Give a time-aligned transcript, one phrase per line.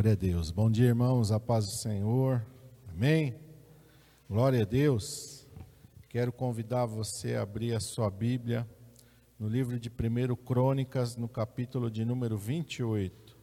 [0.00, 0.50] Glória a Deus.
[0.50, 1.30] Bom dia, irmãos.
[1.30, 2.42] A paz do Senhor.
[2.88, 3.38] Amém.
[4.30, 5.46] Glória a Deus.
[6.08, 8.66] Quero convidar você a abrir a sua Bíblia
[9.38, 13.36] no livro de 1 Crônicas, no capítulo de número 28.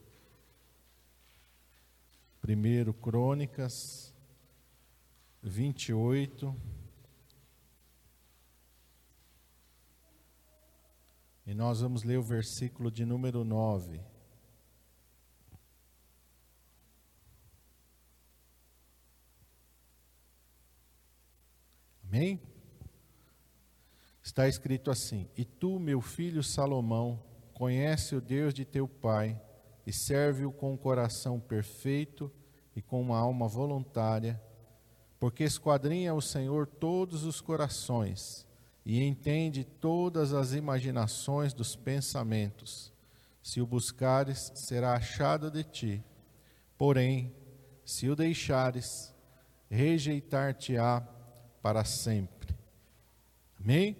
[2.42, 4.12] 1 Crônicas
[5.40, 6.52] 28.
[11.46, 14.17] E nós vamos ler o versículo de número 9.
[22.10, 22.40] Amém?
[24.22, 27.22] Está escrito assim: E tu, meu filho Salomão,
[27.52, 29.38] conhece o Deus de teu pai
[29.86, 32.32] e serve-o com um coração perfeito
[32.74, 34.40] e com uma alma voluntária,
[35.20, 38.46] porque esquadrinha o Senhor todos os corações
[38.86, 42.90] e entende todas as imaginações dos pensamentos.
[43.42, 46.04] Se o buscares, será achado de ti.
[46.78, 47.34] Porém,
[47.84, 49.14] se o deixares,
[49.68, 51.06] rejeitar-te-á
[51.62, 52.54] para sempre.
[53.60, 53.96] Amém?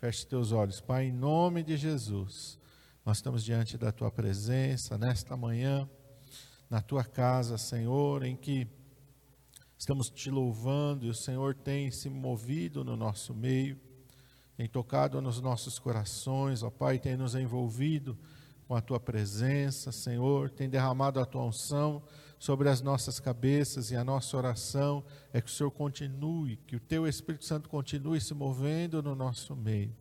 [0.00, 2.58] Feche teus olhos, Pai, em nome de Jesus.
[3.04, 5.88] Nós estamos diante da tua presença nesta manhã,
[6.68, 8.66] na tua casa, Senhor, em que
[9.78, 13.78] estamos te louvando e o Senhor tem se movido no nosso meio
[14.56, 18.16] tem tocado nos nossos corações, ó Pai, tem nos envolvido
[18.72, 22.02] com a tua presença, Senhor, tem derramado a tua unção
[22.38, 26.80] sobre as nossas cabeças e a nossa oração é que o Senhor continue, que o
[26.80, 29.94] teu Espírito Santo continue se movendo no nosso meio.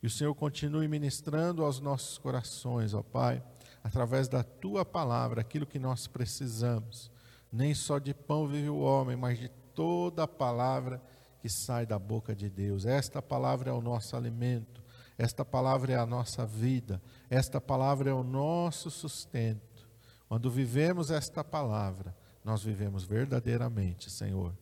[0.00, 3.42] E o Senhor continue ministrando aos nossos corações, ó Pai,
[3.82, 7.10] através da tua palavra, aquilo que nós precisamos.
[7.50, 11.02] Nem só de pão vive o homem, mas de toda a palavra
[11.40, 12.86] que sai da boca de Deus.
[12.86, 14.80] Esta palavra é o nosso alimento,
[15.18, 19.88] esta palavra é a nossa vida, esta palavra é o nosso sustento.
[20.28, 24.56] Quando vivemos esta palavra, nós vivemos verdadeiramente, Senhor.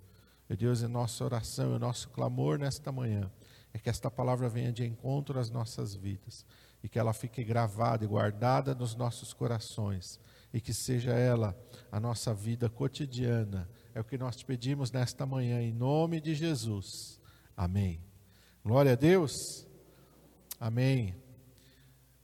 [0.48, 3.30] E Deus, em nossa oração, e nosso clamor nesta manhã,
[3.72, 6.44] é que esta palavra venha de encontro às nossas vidas
[6.82, 10.18] e que ela fique gravada e guardada nos nossos corações
[10.52, 11.56] e que seja ela
[11.92, 16.34] a nossa vida cotidiana é o que nós te pedimos nesta manhã, em nome de
[16.34, 17.20] Jesus.
[17.56, 18.00] Amém.
[18.64, 19.69] Glória a Deus.
[20.62, 21.16] Amém.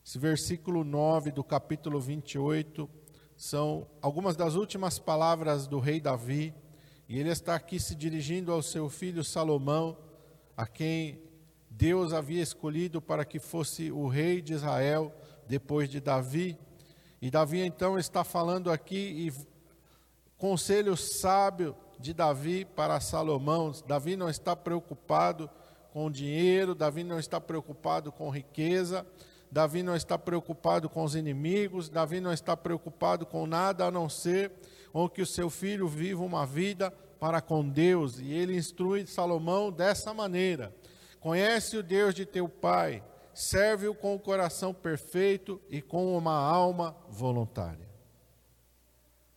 [0.05, 2.87] Esse versículo 9 do capítulo 28
[3.35, 6.53] são algumas das últimas palavras do rei Davi,
[7.09, 9.97] e ele está aqui se dirigindo ao seu filho Salomão,
[10.55, 11.19] a quem
[11.71, 15.15] Deus havia escolhido para que fosse o rei de Israel
[15.49, 16.59] depois de Davi.
[17.23, 19.33] E Davi então está falando aqui e
[20.37, 23.73] Conselho sábio de Davi para Salomão.
[23.87, 25.49] Davi não está preocupado
[25.97, 29.07] com dinheiro, Davi não está preocupado com riqueza,
[29.51, 34.07] Davi não está preocupado com os inimigos, Davi não está preocupado com nada a não
[34.07, 34.53] ser
[34.93, 38.21] com que o seu filho viva uma vida para com Deus.
[38.21, 40.71] E ele instrui Salomão dessa maneira:
[41.19, 43.03] Conhece o Deus de teu pai,
[43.33, 47.89] serve-o com o coração perfeito e com uma alma voluntária.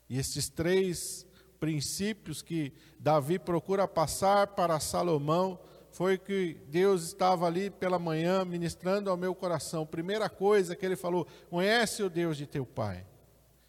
[0.09, 1.25] E esses três
[1.57, 5.57] princípios que Davi procura passar para Salomão
[5.91, 9.85] foi que Deus estava ali pela manhã ministrando ao meu coração.
[9.85, 13.05] Primeira coisa que ele falou: conhece o Deus de teu pai.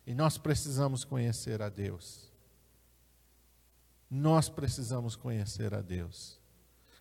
[0.07, 2.31] E nós precisamos conhecer a Deus.
[4.11, 6.41] Nós precisamos conhecer a Deus.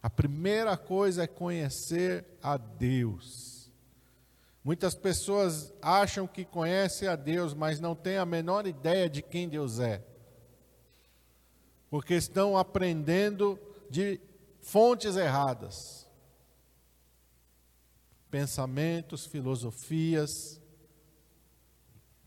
[0.02, 3.72] A primeira coisa é conhecer a Deus.
[4.64, 9.50] Muitas pessoas acham que conhecem a Deus, mas não têm a menor ideia de quem
[9.50, 10.04] Deus é.
[11.90, 13.60] Porque estão aprendendo
[13.90, 14.22] de
[14.62, 16.08] fontes erradas.
[18.30, 20.62] Pensamentos, filosofias.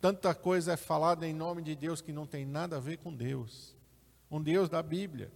[0.00, 3.15] Tanta coisa é falada em nome de Deus que não tem nada a ver com
[3.15, 3.76] Deus.
[4.31, 5.32] Um Deus da Bíblia.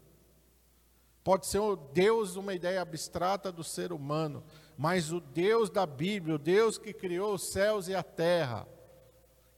[1.22, 4.44] Pode ser o Deus uma ideia abstrata do ser humano,
[4.78, 8.66] mas o Deus da Bíblia, o Deus que criou os céus e a terra,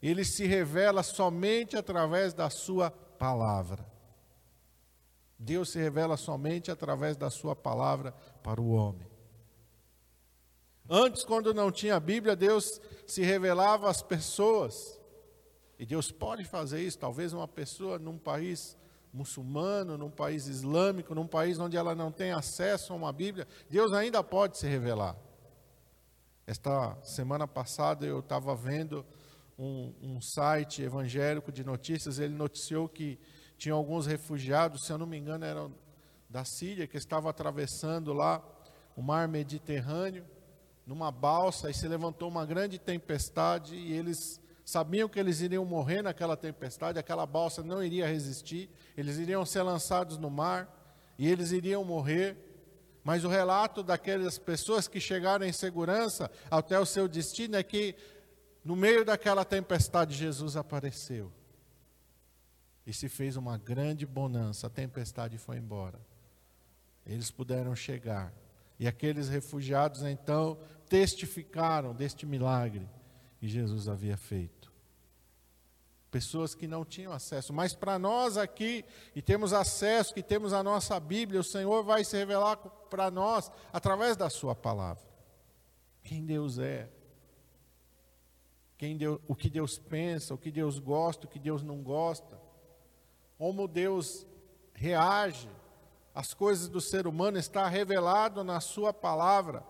[0.03, 3.85] ele se revela somente através da sua palavra.
[5.39, 8.13] Deus se revela somente através da sua palavra
[8.43, 9.07] para o homem.
[10.91, 14.99] Antes, quando não tinha Bíblia, Deus se revelava às pessoas.
[15.79, 18.77] E Deus pode fazer isso, talvez uma pessoa num país
[19.13, 23.93] muçulmano, num país islâmico, num país onde ela não tem acesso a uma Bíblia, Deus
[23.93, 25.17] ainda pode se revelar.
[26.47, 29.05] Esta semana passada eu estava vendo
[29.59, 33.19] um, um, site evangélico de notícias, ele noticiou que
[33.59, 35.75] tinha alguns refugiados, se eu não me engano, eram
[36.31, 38.43] da Síria, que estavam atravessando lá
[38.97, 40.25] o mar Mediterrâneo,
[40.87, 46.03] numa balsa, e se levantou uma grande tempestade, e eles sabiam que eles iriam morrer
[46.03, 50.69] naquela tempestade, aquela balsa não iria resistir, eles iriam ser lançados no mar
[51.19, 52.37] e eles iriam morrer.
[53.03, 57.95] Mas o relato daquelas pessoas que chegaram em segurança até o seu destino é que,
[58.63, 61.33] no meio daquela tempestade, Jesus apareceu.
[62.89, 66.01] E se fez uma grande bonança, a tempestade foi embora.
[67.05, 68.33] Eles puderam chegar.
[68.81, 70.59] E aqueles refugiados então
[70.89, 72.89] testificaram deste milagre
[73.39, 74.73] que Jesus havia feito.
[76.11, 78.83] Pessoas que não tinham acesso, mas para nós aqui,
[79.15, 83.53] e temos acesso, que temos a nossa Bíblia, o Senhor vai se revelar para nós
[83.71, 85.05] através da Sua palavra.
[86.03, 86.89] Quem Deus é,
[88.79, 92.38] quem Deus, o que Deus pensa, o que Deus gosta, o que Deus não gosta,
[93.39, 94.27] como Deus
[94.75, 95.49] reage
[96.13, 99.65] às coisas do ser humano, está revelado na Sua palavra.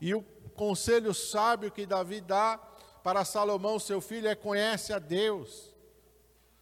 [0.00, 0.22] E o
[0.54, 2.58] conselho sábio que Davi dá
[3.02, 5.74] para Salomão, seu filho, é conhece a Deus.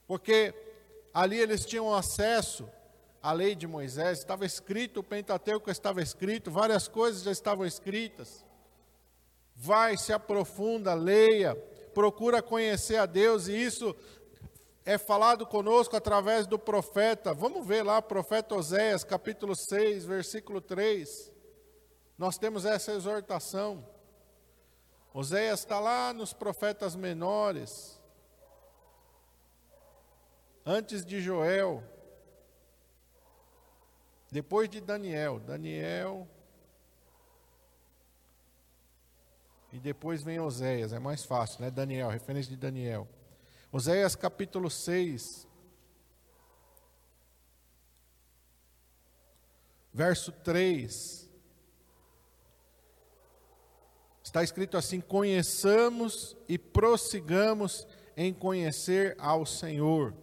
[0.06, 0.54] Porque
[1.12, 2.68] ali eles tinham acesso
[3.22, 8.44] à lei de Moisés, estava escrito, o Pentateuco estava escrito, várias coisas já estavam escritas.
[9.54, 11.54] Vai, se aprofunda, leia,
[11.92, 13.94] procura conhecer a Deus, e isso
[14.88, 17.34] é falado conosco através do profeta.
[17.34, 21.30] Vamos ver lá, profeta Oséias, capítulo 6, versículo 3.
[22.16, 23.86] Nós temos essa exortação.
[25.12, 28.00] Oséias está lá nos profetas menores,
[30.64, 31.84] antes de Joel,
[34.32, 35.38] depois de Daniel.
[35.38, 36.26] Daniel.
[39.70, 41.70] E depois vem Oséias, é mais fácil, né?
[41.70, 43.06] Daniel, referência de Daniel.
[43.70, 45.46] Oséias capítulo 6,
[49.92, 51.28] verso 3.
[54.22, 57.86] Está escrito assim: conheçamos e prossigamos
[58.16, 60.14] em conhecer ao Senhor.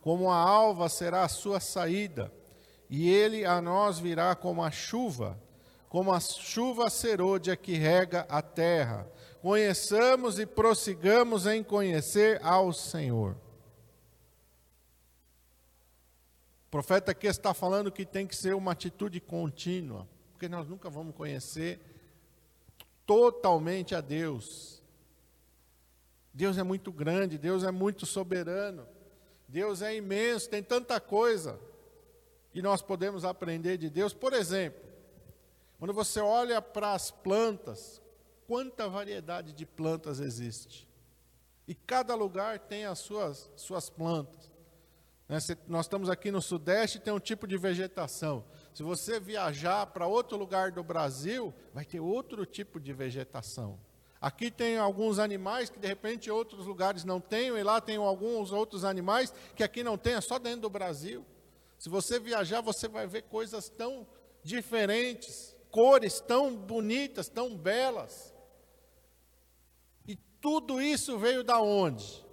[0.00, 2.32] Como a alva será a sua saída,
[2.90, 5.40] e ele a nós virá como a chuva,
[5.88, 9.06] como a chuva serôdia que rega a terra.
[9.48, 13.34] Conheçamos e prossigamos em conhecer ao Senhor.
[16.66, 20.90] O profeta aqui está falando que tem que ser uma atitude contínua, porque nós nunca
[20.90, 21.80] vamos conhecer
[23.06, 24.82] totalmente a Deus.
[26.34, 28.86] Deus é muito grande, Deus é muito soberano,
[29.48, 31.58] Deus é imenso, tem tanta coisa
[32.50, 34.12] que nós podemos aprender de Deus.
[34.12, 34.84] Por exemplo,
[35.78, 38.02] quando você olha para as plantas,
[38.48, 40.88] quanta variedade de plantas existe.
[41.68, 44.50] E cada lugar tem as suas, suas plantas.
[45.28, 45.36] Né?
[45.66, 48.42] Nós estamos aqui no Sudeste, tem um tipo de vegetação.
[48.72, 53.78] Se você viajar para outro lugar do Brasil, vai ter outro tipo de vegetação.
[54.18, 58.50] Aqui tem alguns animais que de repente outros lugares não têm, e lá tem alguns
[58.50, 61.24] outros animais que aqui não tem, é só dentro do Brasil.
[61.78, 64.06] Se você viajar, você vai ver coisas tão
[64.42, 68.37] diferentes, cores tão bonitas, tão belas.
[70.40, 72.24] Tudo isso veio da onde?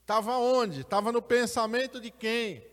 [0.00, 0.80] Estava onde?
[0.80, 2.66] Estava no pensamento de quem?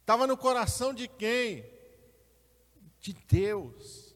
[0.00, 1.64] Estava no coração de quem?
[3.00, 4.14] De Deus.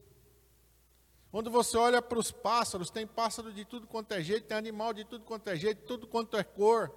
[1.31, 4.93] Quando você olha para os pássaros, tem pássaro de tudo quanto é jeito, tem animal
[4.93, 6.93] de tudo quanto é jeito, tudo quanto é cor,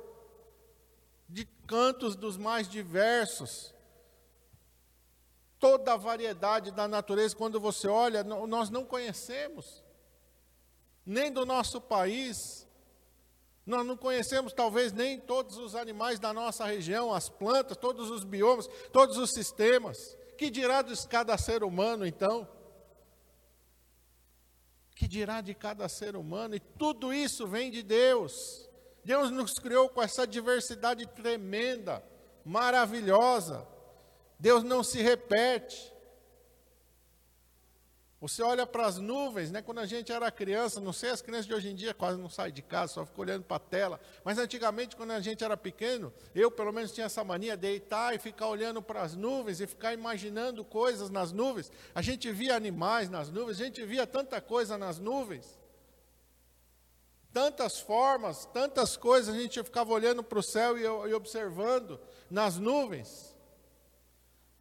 [1.29, 3.73] de cantos dos mais diversos.
[5.61, 9.84] Toda a variedade da natureza, quando você olha, nós não conhecemos,
[11.05, 12.67] nem do nosso país,
[13.67, 18.23] nós não conhecemos talvez nem todos os animais da nossa região, as plantas, todos os
[18.23, 20.17] biomas, todos os sistemas.
[20.37, 22.47] Que dirá de cada ser humano então?
[24.95, 26.55] Que dirá de cada ser humano?
[26.55, 28.69] E tudo isso vem de Deus.
[29.05, 32.05] Deus nos criou com essa diversidade tremenda,
[32.45, 33.67] maravilhosa.
[34.39, 35.94] Deus não se repete.
[38.27, 39.61] Você olha para as nuvens, né?
[39.61, 42.31] Quando a gente era criança, não sei, as crianças de hoje em dia quase não
[42.31, 44.01] saem de casa, só ficam olhando para a tela.
[44.25, 48.19] Mas antigamente, quando a gente era pequeno, eu pelo menos tinha essa mania, deitar e
[48.19, 51.71] ficar olhando para as nuvens e ficar imaginando coisas nas nuvens.
[51.95, 55.61] A gente via animais nas nuvens, a gente via tanta coisa nas nuvens.
[57.31, 62.01] Tantas formas, tantas coisas, a gente ficava olhando para o céu e, e observando
[62.31, 63.34] nas nuvens.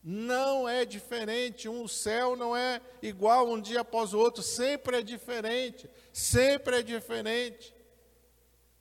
[0.03, 5.01] Não é diferente, um céu não é igual um dia após o outro, sempre é
[5.01, 7.73] diferente, sempre é diferente.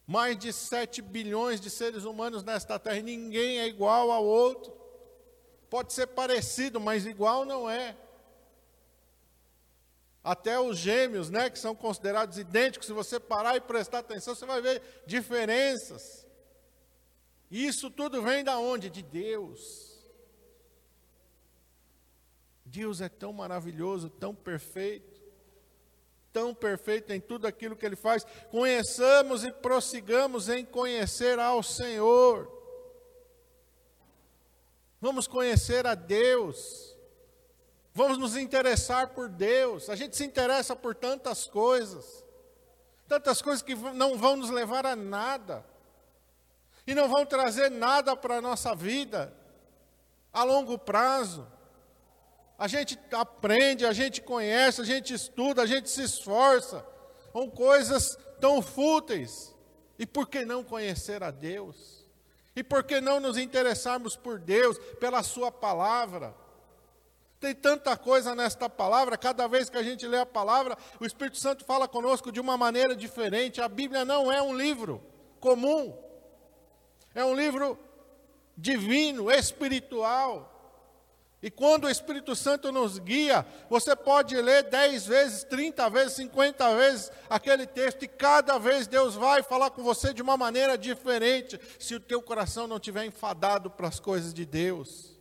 [0.04, 4.72] Mais de 7 bilhões de seres humanos nesta terra, ninguém é igual ao outro.
[5.70, 7.96] Pode ser parecido, mas igual não é.
[10.24, 14.44] Até os gêmeos, né, que são considerados idênticos, se você parar e prestar atenção, você
[14.44, 16.26] vai ver diferenças.
[17.48, 18.90] Isso tudo vem da onde?
[18.90, 19.91] De Deus.
[22.72, 25.20] Deus é tão maravilhoso, tão perfeito,
[26.32, 28.24] tão perfeito em tudo aquilo que Ele faz.
[28.50, 32.50] Conheçamos e prossigamos em conhecer ao Senhor.
[34.98, 36.96] Vamos conhecer a Deus.
[37.92, 39.90] Vamos nos interessar por Deus.
[39.90, 42.24] A gente se interessa por tantas coisas,
[43.06, 45.62] tantas coisas que não vão nos levar a nada,
[46.86, 49.36] e não vão trazer nada para a nossa vida
[50.32, 51.51] a longo prazo.
[52.62, 56.86] A gente aprende, a gente conhece, a gente estuda, a gente se esforça
[57.32, 59.52] com coisas tão fúteis.
[59.98, 62.06] E por que não conhecer a Deus?
[62.54, 66.36] E por que não nos interessarmos por Deus, pela Sua palavra?
[67.40, 71.38] Tem tanta coisa nesta palavra, cada vez que a gente lê a palavra, o Espírito
[71.38, 73.60] Santo fala conosco de uma maneira diferente.
[73.60, 75.02] A Bíblia não é um livro
[75.40, 75.98] comum,
[77.12, 77.76] é um livro
[78.56, 80.51] divino, espiritual.
[81.42, 86.76] E quando o Espírito Santo nos guia, você pode ler 10 vezes, 30 vezes, 50
[86.76, 91.58] vezes aquele texto, e cada vez Deus vai falar com você de uma maneira diferente,
[91.80, 95.18] se o teu coração não estiver enfadado para as coisas de Deus.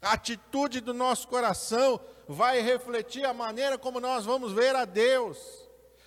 [0.00, 5.38] A atitude do nosso coração vai refletir a maneira como nós vamos ver a Deus.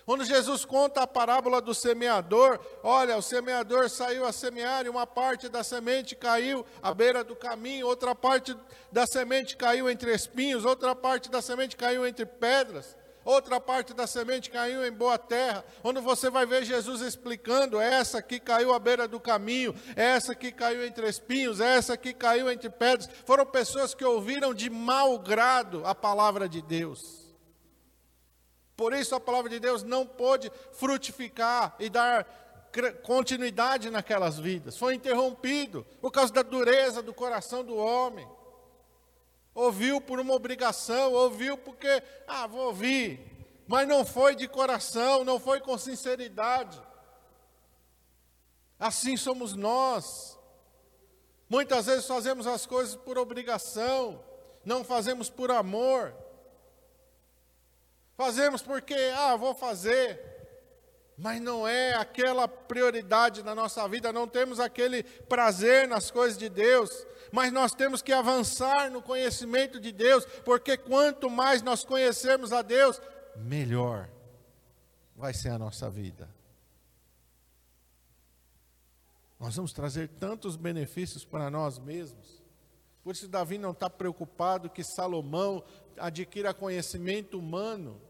[0.06, 5.04] Quando Jesus conta a parábola do semeador, olha, o semeador saiu a semear e uma
[5.06, 8.56] parte da semente caiu à beira do caminho, outra parte
[8.90, 12.96] da semente caiu entre espinhos, outra parte da semente caiu entre pedras
[13.26, 18.22] outra parte da semente caiu em boa terra, onde você vai ver Jesus explicando: essa
[18.22, 22.70] que caiu à beira do caminho, essa que caiu entre espinhos, essa que caiu entre
[22.70, 23.10] pedras.
[23.26, 27.25] Foram pessoas que ouviram de mau grado a palavra de Deus.
[28.76, 32.24] Por isso a palavra de Deus não pôde frutificar e dar
[33.02, 34.76] continuidade naquelas vidas.
[34.76, 38.28] Foi interrompido por causa da dureza do coração do homem
[39.56, 43.18] ouviu por uma obrigação, ouviu porque, ah, vou ouvir,
[43.66, 46.80] mas não foi de coração, não foi com sinceridade.
[48.78, 50.38] Assim somos nós.
[51.48, 54.22] Muitas vezes fazemos as coisas por obrigação,
[54.62, 56.14] não fazemos por amor.
[58.16, 60.36] Fazemos porque, ah, vou fazer.
[61.18, 66.48] Mas não é aquela prioridade na nossa vida, não temos aquele prazer nas coisas de
[66.48, 72.52] Deus, mas nós temos que avançar no conhecimento de Deus, porque quanto mais nós conhecermos
[72.52, 73.00] a Deus,
[73.34, 74.08] melhor
[75.14, 76.28] vai ser a nossa vida.
[79.40, 82.42] Nós vamos trazer tantos benefícios para nós mesmos.
[83.02, 85.62] Por isso, Davi não está preocupado que Salomão
[85.96, 88.00] adquira conhecimento humano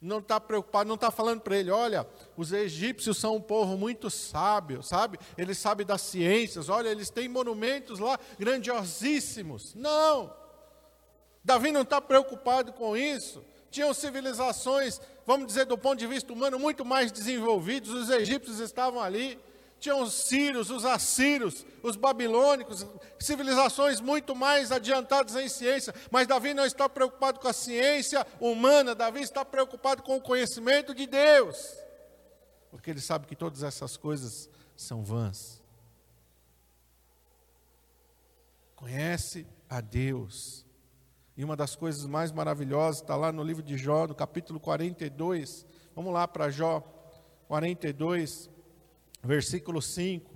[0.00, 4.08] não está preocupado, não está falando para ele, olha, os egípcios são um povo muito
[4.08, 5.18] sábio, sabe?
[5.36, 9.74] Eles sabem das ciências, olha, eles têm monumentos lá grandiosíssimos.
[9.74, 10.32] Não!
[11.44, 13.44] Davi não está preocupado com isso.
[13.70, 19.00] Tinham civilizações, vamos dizer, do ponto de vista humano, muito mais desenvolvidos, os egípcios estavam
[19.00, 19.38] ali
[19.80, 22.86] tinham os sírios, os assírios, os babilônicos,
[23.18, 28.94] civilizações muito mais adiantadas em ciência, mas Davi não está preocupado com a ciência humana,
[28.94, 31.74] Davi está preocupado com o conhecimento de Deus,
[32.70, 35.60] porque ele sabe que todas essas coisas são vãs.
[38.76, 40.64] Conhece a Deus.
[41.36, 45.66] E uma das coisas mais maravilhosas está lá no livro de Jó, no capítulo 42.
[45.94, 46.80] Vamos lá para Jó
[47.46, 48.49] 42
[49.22, 50.29] versículo 5.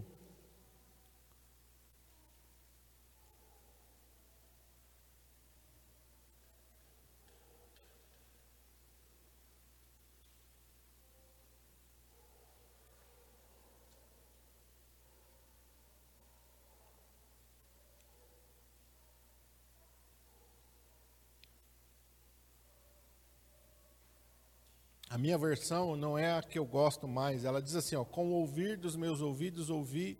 [25.14, 27.44] A minha versão não é a que eu gosto mais.
[27.44, 30.18] Ela diz assim: ó, com ouvir dos meus ouvidos ouvi,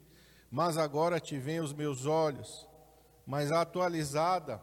[0.49, 2.69] mas agora te veem os meus olhos.
[3.27, 4.63] Mas a atualizada,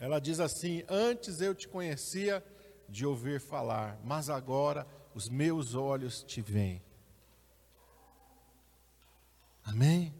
[0.00, 2.44] ela diz assim: Antes eu te conhecia
[2.88, 4.84] de ouvir falar, mas agora
[5.14, 6.82] os meus olhos te veem.
[9.64, 10.12] Amém?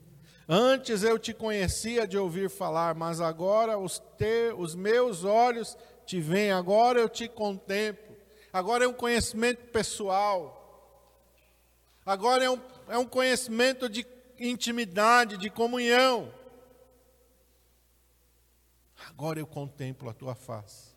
[0.48, 6.20] Antes eu te conhecia de ouvir falar, mas agora os, te, os meus olhos te
[6.20, 8.05] veem, agora eu te contemplo
[8.56, 11.04] agora é um conhecimento pessoal,
[12.06, 12.58] agora é um,
[12.88, 14.06] é um conhecimento de
[14.38, 16.32] intimidade, de comunhão.
[19.10, 20.96] Agora eu contemplo a tua face.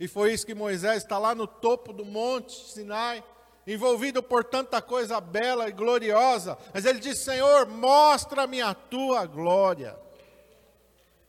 [0.00, 3.22] E foi isso que Moisés está lá no topo do monte Sinai,
[3.64, 6.58] envolvido por tanta coisa bela e gloriosa.
[6.74, 9.96] Mas ele disse: Senhor, mostra-me a tua glória.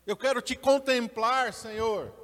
[0.07, 2.22] Eu quero te contemplar, Senhor.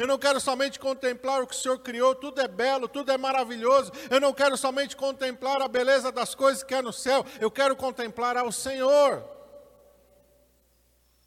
[0.00, 3.18] Eu não quero somente contemplar o que o Senhor criou, tudo é belo, tudo é
[3.18, 3.92] maravilhoso.
[4.08, 7.76] Eu não quero somente contemplar a beleza das coisas que há no céu, eu quero
[7.76, 9.22] contemplar ao Senhor.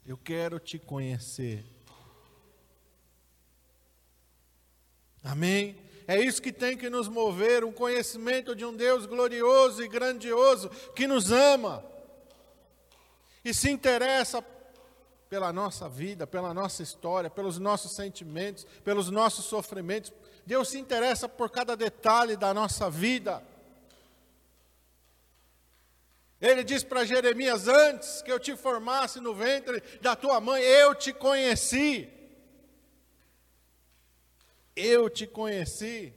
[0.04, 1.64] Eu quero te conhecer.
[5.22, 5.80] Amém?
[6.08, 10.68] É isso que tem que nos mover, um conhecimento de um Deus glorioso e grandioso
[10.96, 11.84] que nos ama
[13.44, 14.42] e se interessa
[15.34, 20.12] pela nossa vida, pela nossa história, pelos nossos sentimentos, pelos nossos sofrimentos.
[20.46, 23.42] Deus se interessa por cada detalhe da nossa vida.
[26.40, 30.94] Ele diz para Jeremias: Antes que eu te formasse no ventre da tua mãe, eu
[30.94, 32.08] te conheci.
[34.76, 36.14] Eu te conheci.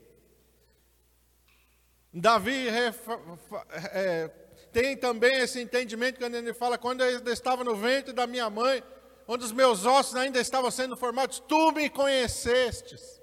[2.14, 4.28] Davi é,
[4.72, 8.80] tem também esse entendimento quando ele fala: quando eu estava no ventre da minha mãe,
[9.28, 13.20] onde os meus ossos ainda estavam sendo formados, tu me conhecestes.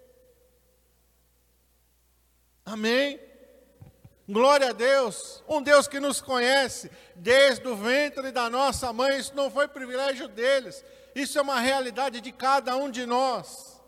[2.63, 3.19] Amém?
[4.29, 9.35] Glória a Deus, um Deus que nos conhece desde o ventre da nossa mãe, isso
[9.35, 10.83] não foi privilégio deles,
[11.15, 13.81] isso é uma realidade de cada um de nós.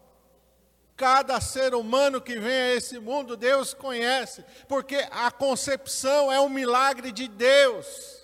[0.96, 6.50] Cada ser humano que vem a esse mundo, Deus conhece, porque a concepção é um
[6.50, 8.17] milagre de Deus.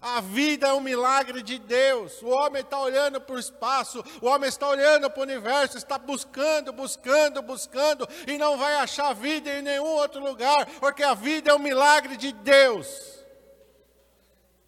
[0.00, 2.22] A vida é um milagre de Deus.
[2.22, 5.98] O homem está olhando para o espaço, o homem está olhando para o universo, está
[5.98, 11.50] buscando, buscando, buscando, e não vai achar vida em nenhum outro lugar, porque a vida
[11.50, 12.88] é um milagre de Deus.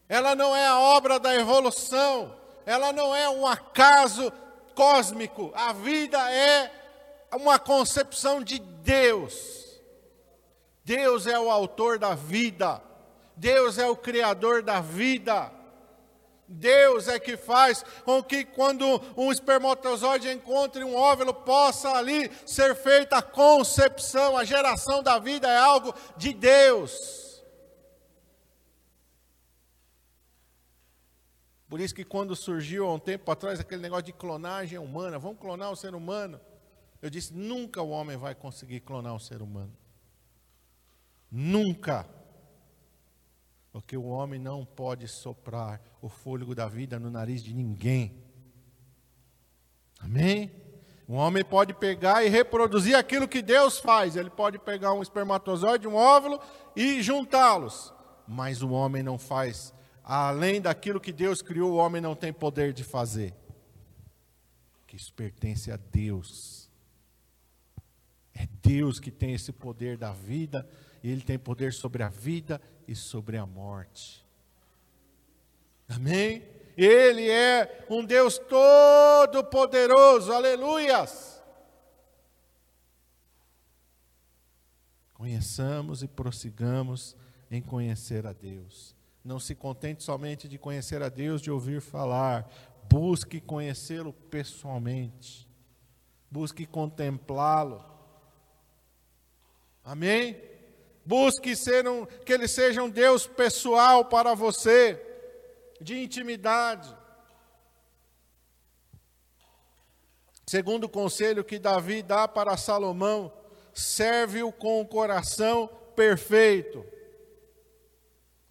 [0.06, 2.36] Ela não é a obra da evolução,
[2.66, 4.30] ela não é um acaso
[4.74, 5.50] cósmico.
[5.54, 6.70] A vida é
[7.32, 9.80] uma concepção de Deus.
[10.84, 12.82] Deus é o autor da vida.
[13.36, 15.50] Deus é o criador da vida.
[16.46, 18.84] Deus é que faz com que quando
[19.16, 25.48] um espermatozoide encontre um óvulo possa ali ser feita a concepção, a geração da vida
[25.48, 27.22] é algo de Deus.
[31.68, 35.38] Por isso que quando surgiu há um tempo atrás aquele negócio de clonagem humana, vamos
[35.38, 36.38] clonar o ser humano.
[37.00, 39.72] Eu disse, nunca o homem vai conseguir clonar o ser humano.
[41.30, 42.06] Nunca.
[43.72, 48.22] Porque o homem não pode soprar o fôlego da vida no nariz de ninguém.
[49.98, 50.52] Amém?
[51.08, 54.14] Um homem pode pegar e reproduzir aquilo que Deus faz.
[54.14, 56.38] Ele pode pegar um espermatozoide, um óvulo
[56.76, 57.92] e juntá-los.
[58.28, 59.72] Mas o homem não faz.
[60.04, 63.34] Além daquilo que Deus criou, o homem não tem poder de fazer.
[64.86, 66.70] Que isso pertence a Deus.
[68.34, 70.68] É Deus que tem esse poder da vida,
[71.02, 74.24] e Ele tem poder sobre a vida e sobre a morte.
[75.88, 76.42] Amém?
[76.76, 81.42] Ele é um Deus todo-poderoso, aleluias.
[85.12, 87.14] Conheçamos e prossigamos
[87.50, 88.96] em conhecer a Deus.
[89.24, 92.50] Não se contente somente de conhecer a Deus, de ouvir falar.
[92.90, 95.48] Busque conhecê-lo pessoalmente.
[96.30, 97.84] Busque contemplá-lo.
[99.84, 100.51] Amém?
[101.04, 105.00] Busque ser um, que ele seja um Deus pessoal para você,
[105.80, 106.96] de intimidade.
[110.46, 113.32] Segundo o conselho que Davi dá para Salomão,
[113.74, 116.84] serve-o com o coração perfeito.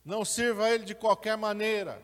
[0.03, 2.01] Não sirva ele de qualquer maneira.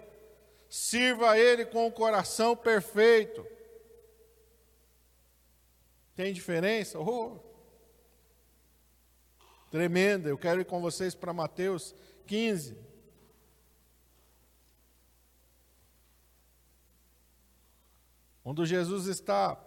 [0.69, 3.45] Sirva ele com o coração perfeito.
[6.15, 6.99] Tem diferença?
[6.99, 7.39] Oh,
[9.69, 10.29] tremenda.
[10.29, 12.77] Eu quero ir com vocês para Mateus 15.
[18.43, 19.59] Onde Jesus está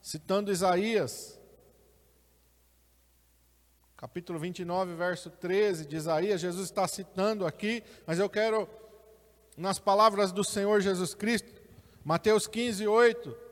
[0.00, 1.38] citando Isaías,
[3.96, 8.68] capítulo 29, verso 13 de Isaías, Jesus está citando aqui, mas eu quero,
[9.56, 11.52] nas palavras do Senhor Jesus Cristo,
[12.02, 13.43] Mateus 15, 8,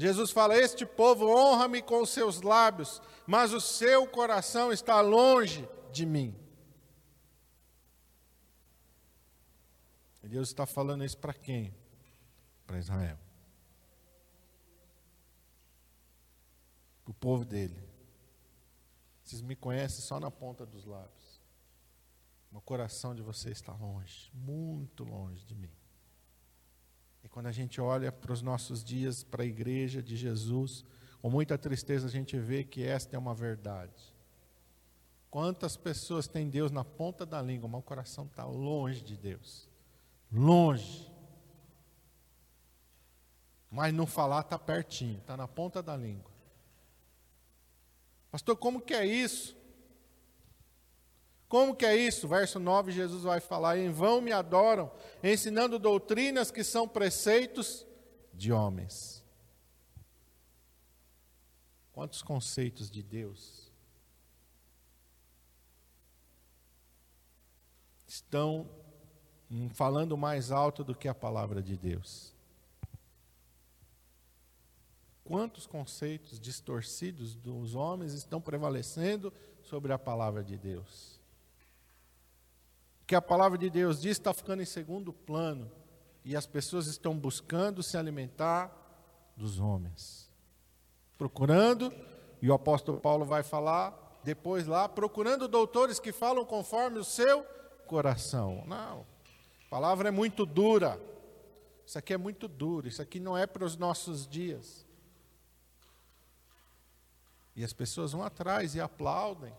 [0.00, 5.68] Jesus fala: Este povo honra-me com os seus lábios, mas o seu coração está longe
[5.92, 6.34] de mim.
[10.22, 11.74] E Deus está falando isso para quem?
[12.66, 13.18] Para Israel.
[17.06, 17.86] O povo dele.
[19.22, 21.40] Vocês me conhecem só na ponta dos lábios.
[22.50, 25.79] O coração de vocês está longe, muito longe de mim.
[27.22, 30.84] E quando a gente olha para os nossos dias, para a igreja de Jesus,
[31.20, 34.14] com muita tristeza a gente vê que esta é uma verdade.
[35.30, 39.68] Quantas pessoas têm Deus na ponta da língua, mas o coração está longe de Deus.
[40.32, 41.10] Longe.
[43.70, 46.30] Mas não falar está pertinho, está na ponta da língua.
[48.30, 49.59] Pastor, como que é isso?
[51.50, 52.28] Como que é isso?
[52.28, 54.88] Verso 9, Jesus vai falar: Em vão me adoram,
[55.20, 57.84] ensinando doutrinas que são preceitos
[58.32, 59.24] de homens.
[61.92, 63.68] Quantos conceitos de Deus
[68.06, 68.70] estão
[69.74, 72.32] falando mais alto do que a palavra de Deus?
[75.24, 79.32] Quantos conceitos distorcidos dos homens estão prevalecendo
[79.64, 81.09] sobre a palavra de Deus?
[83.10, 85.68] Que a palavra de Deus diz está ficando em segundo plano
[86.24, 88.70] e as pessoas estão buscando se alimentar
[89.36, 90.30] dos homens.
[91.18, 91.92] Procurando,
[92.40, 97.42] e o apóstolo Paulo vai falar depois lá, procurando doutores que falam conforme o seu
[97.84, 98.62] coração.
[98.64, 99.04] Não,
[99.66, 100.96] a palavra é muito dura.
[101.84, 104.86] Isso aqui é muito duro, isso aqui não é para os nossos dias.
[107.56, 109.52] E as pessoas vão atrás e aplaudem.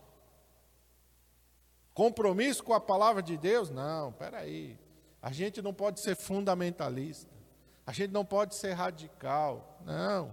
[1.94, 3.70] Compromisso com a palavra de Deus?
[3.70, 4.78] Não, aí.
[5.20, 7.30] A gente não pode ser fundamentalista.
[7.86, 9.78] A gente não pode ser radical.
[9.84, 10.32] Não.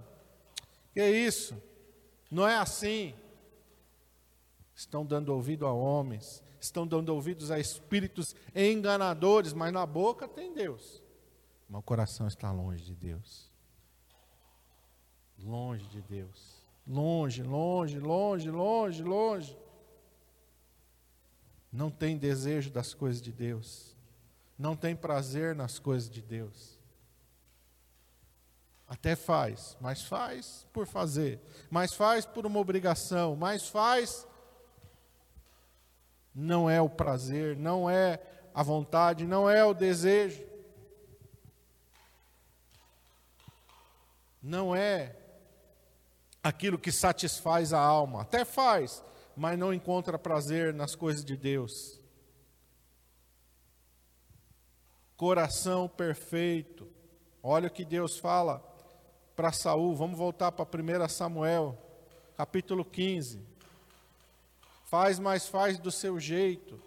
[0.93, 1.61] Que isso?
[2.31, 3.13] Não é assim.
[4.73, 10.53] Estão dando ouvido a homens, estão dando ouvidos a espíritos enganadores, mas na boca tem
[10.53, 11.03] Deus.
[11.67, 13.51] Mas o coração está longe de Deus.
[15.37, 16.65] Longe de Deus.
[16.87, 19.57] Longe, longe, longe, longe, longe
[21.71, 23.95] não tem desejo das coisas de Deus,
[24.57, 26.79] não tem prazer nas coisas de Deus.
[28.87, 34.27] Até faz, mas faz por fazer, mas faz por uma obrigação, mas faz.
[36.33, 38.19] Não é o prazer, não é
[38.53, 40.43] a vontade, não é o desejo.
[44.41, 45.15] Não é
[46.41, 48.21] aquilo que satisfaz a alma.
[48.21, 49.03] Até faz,
[49.39, 51.97] mas não encontra prazer nas coisas de Deus.
[55.15, 56.85] Coração perfeito.
[57.41, 58.61] Olha o que Deus fala
[59.37, 59.95] para Saul.
[59.95, 61.77] Vamos voltar para 1 Samuel,
[62.35, 63.41] capítulo 15.
[64.83, 66.77] Faz, mas faz do seu jeito.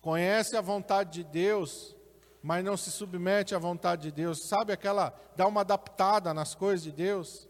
[0.00, 1.94] Conhece a vontade de Deus,
[2.42, 4.48] mas não se submete à vontade de Deus.
[4.48, 7.48] Sabe aquela, dá uma adaptada nas coisas de Deus,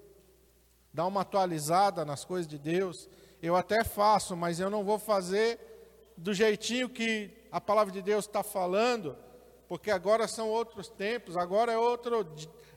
[0.92, 3.08] dá uma atualizada nas coisas de Deus
[3.46, 5.58] eu até faço, mas eu não vou fazer
[6.16, 9.16] do jeitinho que a palavra de Deus está falando,
[9.68, 12.26] porque agora são outros tempos, agora é outro,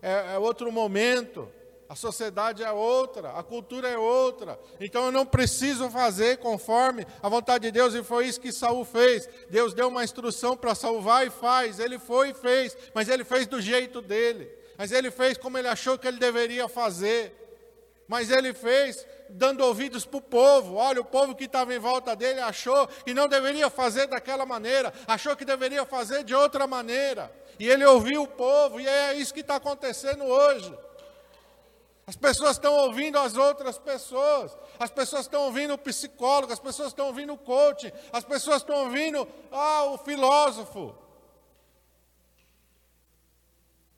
[0.02, 1.50] é, é outro momento,
[1.88, 7.28] a sociedade é outra, a cultura é outra, então eu não preciso fazer conforme a
[7.30, 9.28] vontade de Deus, e foi isso que Saul fez.
[9.50, 13.24] Deus deu uma instrução para Saul, vai e faz, ele foi e fez, mas ele
[13.24, 17.36] fez do jeito dele, mas ele fez como ele achou que ele deveria fazer,
[18.08, 20.76] mas ele fez dando ouvidos para o povo.
[20.76, 24.94] Olha, o povo que estava em volta dele achou que não deveria fazer daquela maneira,
[25.08, 27.32] achou que deveria fazer de outra maneira.
[27.60, 30.74] E ele ouviu o povo, e é isso que está acontecendo hoje.
[32.08, 36.88] As pessoas estão ouvindo as outras pessoas, as pessoas estão ouvindo o psicólogo, as pessoas
[36.88, 40.96] estão ouvindo o coach, as pessoas estão ouvindo ah, o filósofo.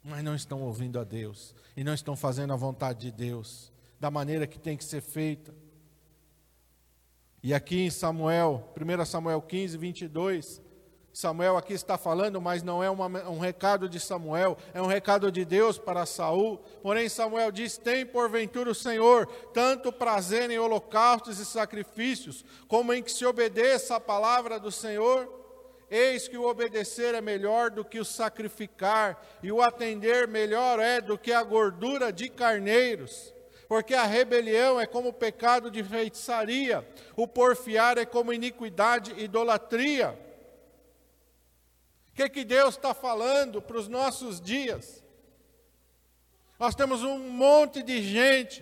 [0.03, 3.70] Mas não estão ouvindo a Deus e não estão fazendo a vontade de Deus
[4.01, 5.53] da maneira que tem que ser feita.
[7.43, 10.59] E aqui em Samuel, 1 Samuel 15, 22,
[11.13, 15.31] Samuel aqui está falando, mas não é uma, um recado de Samuel, é um recado
[15.31, 16.57] de Deus para Saul.
[16.81, 23.03] Porém, Samuel diz: Tem porventura o Senhor tanto prazer em holocaustos e sacrifícios, como em
[23.03, 25.31] que se obedeça a palavra do Senhor?
[25.91, 30.99] Eis que o obedecer é melhor do que o sacrificar, e o atender melhor é
[30.99, 33.31] do que a gordura de carneiros
[33.71, 40.09] porque a rebelião é como pecado de feitiçaria, o porfiar é como iniquidade e idolatria.
[42.09, 45.01] O que, que Deus está falando para os nossos dias?
[46.59, 48.61] Nós temos um monte de gente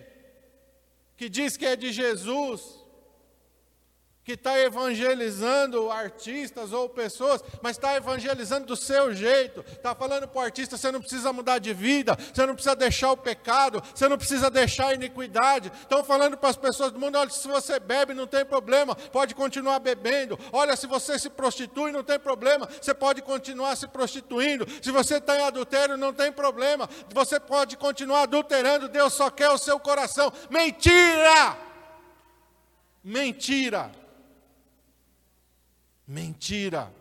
[1.16, 2.79] que diz que é de Jesus,
[4.30, 9.64] que está evangelizando artistas ou pessoas, mas está evangelizando do seu jeito.
[9.72, 13.10] Está falando para o artista: você não precisa mudar de vida, você não precisa deixar
[13.10, 15.72] o pecado, você não precisa deixar a iniquidade.
[15.80, 19.34] Estão falando para as pessoas do mundo: olha, se você bebe, não tem problema, pode
[19.34, 20.38] continuar bebendo.
[20.52, 24.64] Olha, se você se prostitui, não tem problema, você pode continuar se prostituindo.
[24.80, 28.88] Se você está em adultério, não tem problema, você pode continuar adulterando.
[28.88, 30.32] Deus só quer o seu coração.
[30.48, 31.56] Mentira!
[33.02, 33.99] Mentira!
[36.10, 36.92] Mentira.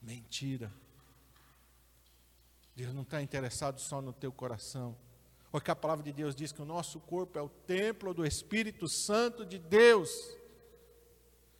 [0.00, 0.72] Mentira.
[2.74, 4.96] Deus não está interessado só no teu coração.
[5.52, 8.88] Porque a palavra de Deus diz que o nosso corpo é o templo do Espírito
[8.88, 10.10] Santo de Deus.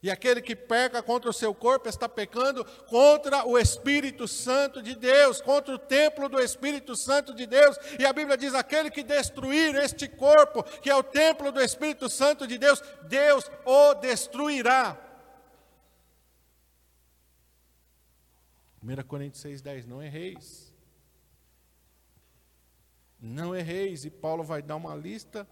[0.04, 4.94] E aquele que peca contra o seu corpo está pecando contra o Espírito Santo de
[4.94, 7.78] Deus, contra o templo do Espírito Santo de Deus.
[7.98, 12.10] E a Bíblia diz: aquele que destruir este corpo, que é o templo do Espírito
[12.10, 15.00] Santo de Deus, Deus o destruirá.
[18.82, 20.70] 1 Coríntios 6,10: Não erreis.
[23.18, 24.04] Não erreis.
[24.04, 25.48] E Paulo vai dar uma lista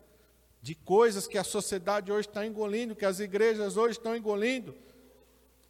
[0.63, 4.77] de coisas que a sociedade hoje está engolindo, que as igrejas hoje estão engolindo.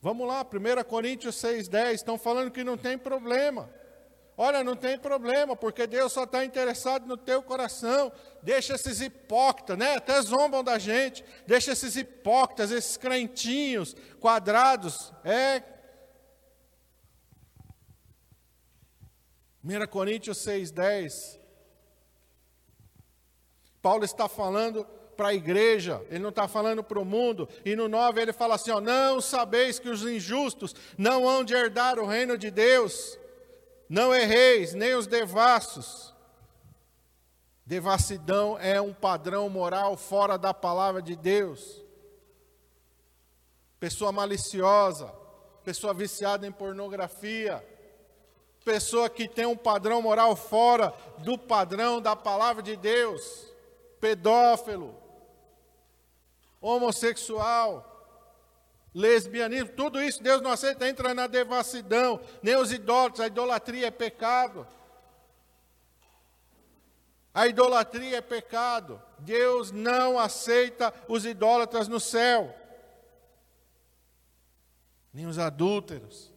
[0.02, 3.70] Vamos lá, 1 Coríntios 6,10, estão falando que não tem problema.
[4.36, 8.12] Olha, não tem problema, porque Deus só está interessado no teu coração.
[8.42, 9.96] Deixa esses hipócritas, né?
[9.96, 11.24] Até zombam da gente.
[11.46, 15.12] Deixa esses hipócritas, esses crentinhos quadrados.
[15.24, 15.62] É.
[19.64, 21.41] 1 Coríntios 6,10.
[23.82, 27.48] Paulo está falando para a igreja, ele não está falando para o mundo.
[27.64, 31.52] E no 9 ele fala assim: ó, Não sabeis que os injustos não hão de
[31.52, 33.18] herdar o reino de Deus,
[33.88, 36.14] não erreis, nem os devassos.
[37.66, 41.82] Devassidão é um padrão moral fora da palavra de Deus.
[43.80, 45.12] Pessoa maliciosa,
[45.64, 47.64] pessoa viciada em pornografia,
[48.64, 53.51] pessoa que tem um padrão moral fora do padrão da palavra de Deus
[54.02, 55.00] pedófilo,
[56.60, 57.88] homossexual,
[58.92, 63.90] lesbianismo, tudo isso Deus não aceita, entra na devassidão, nem os idólatras, a idolatria é
[63.92, 64.66] pecado.
[67.32, 69.00] A idolatria é pecado.
[69.20, 72.52] Deus não aceita os idólatras no céu,
[75.14, 76.32] nem os adúlteros.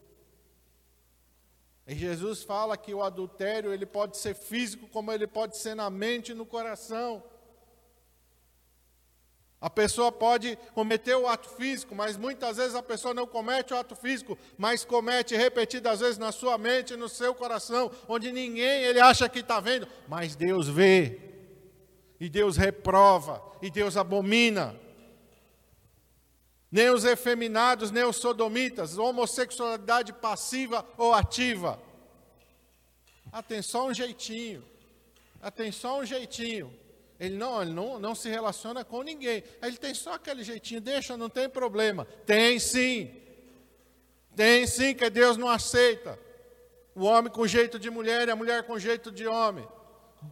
[1.87, 5.89] E Jesus fala que o adultério ele pode ser físico, como ele pode ser na
[5.89, 7.23] mente e no coração.
[9.65, 13.77] A pessoa pode cometer o ato físico, mas muitas vezes a pessoa não comete o
[13.77, 18.99] ato físico, mas comete repetidas vezes na sua mente, no seu coração, onde ninguém ele
[18.99, 21.19] acha que está vendo, mas Deus vê,
[22.19, 24.79] e Deus reprova, e Deus abomina.
[26.71, 31.81] Nem os efeminados, nem os sodomitas, homossexualidade passiva ou ativa.
[33.47, 34.63] Tem só um jeitinho.
[35.55, 36.84] Tem só um jeitinho.
[37.19, 39.43] Ele não, ele não, não se relaciona com ninguém.
[39.61, 42.05] Ele tem só aquele jeitinho, deixa, não tem problema.
[42.25, 43.11] Tem sim.
[44.35, 46.19] Tem sim, que Deus não aceita.
[46.93, 49.67] O homem com jeito de mulher e a mulher com jeito de homem.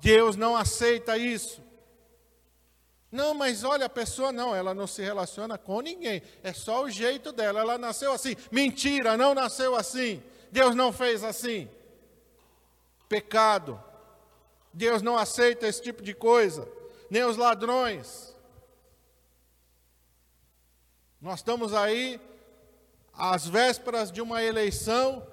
[0.01, 1.61] Deus não aceita isso.
[3.11, 6.21] Não, mas olha, a pessoa não, ela não se relaciona com ninguém.
[6.41, 7.59] É só o jeito dela.
[7.59, 8.35] Ela nasceu assim.
[8.51, 10.21] Mentira, não nasceu assim.
[10.51, 11.69] Deus não fez assim.
[13.07, 13.81] Pecado.
[14.73, 16.67] Deus não aceita esse tipo de coisa,
[17.09, 18.35] nem os ladrões.
[21.21, 22.19] Nós estamos aí
[23.13, 25.25] às vésperas de uma eleição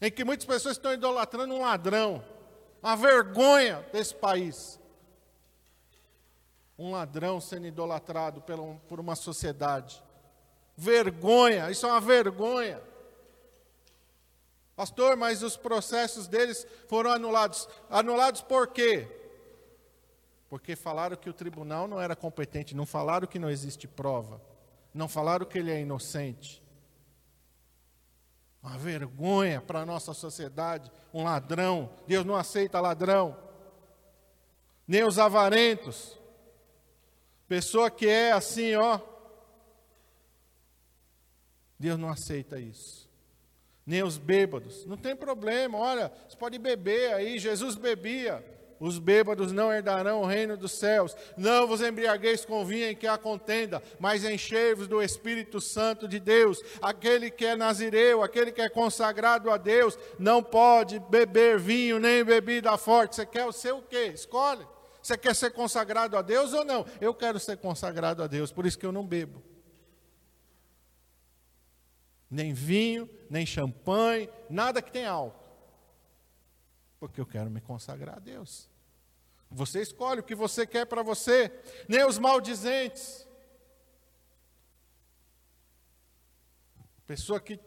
[0.00, 2.24] em que muitas pessoas estão idolatrando um ladrão,
[2.82, 4.78] uma vergonha desse país.
[6.78, 8.42] Um ladrão sendo idolatrado
[8.88, 10.02] por uma sociedade.
[10.74, 12.80] Vergonha, isso é uma vergonha.
[14.80, 17.68] Pastor, mas os processos deles foram anulados.
[17.90, 19.06] Anulados por quê?
[20.48, 24.40] Porque falaram que o tribunal não era competente, não falaram que não existe prova,
[24.94, 26.62] não falaram que ele é inocente.
[28.62, 31.90] Uma vergonha para a nossa sociedade, um ladrão.
[32.06, 33.36] Deus não aceita ladrão.
[34.88, 36.18] Nem os avarentos.
[37.46, 38.98] Pessoa que é assim, ó.
[41.78, 43.09] Deus não aceita isso
[43.90, 44.86] nem os bêbados.
[44.86, 48.42] Não tem problema, olha, você pode beber aí, Jesus bebia.
[48.78, 51.14] Os bêbados não herdarão o reino dos céus.
[51.36, 56.20] Não vos embriagueis com vinho em que há contenda, mas enchei-vos do Espírito Santo de
[56.20, 56.62] Deus.
[56.80, 62.24] Aquele que é nazireu, aquele que é consagrado a Deus, não pode beber vinho nem
[62.24, 63.16] bebida forte.
[63.16, 64.12] Você quer o seu o quê?
[64.14, 64.64] Escolhe.
[65.02, 66.86] Você quer ser consagrado a Deus ou não?
[67.00, 69.49] Eu quero ser consagrado a Deus, por isso que eu não bebo.
[72.30, 75.40] Nem vinho, nem champanhe, nada que tenha álcool.
[76.98, 78.68] Porque eu quero me consagrar a Deus.
[79.50, 81.50] Você escolhe o que você quer para você,
[81.88, 83.26] nem os maldizentes.
[87.06, 87.58] Pessoa que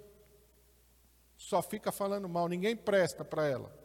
[1.36, 3.84] só fica falando mal, ninguém presta para ela.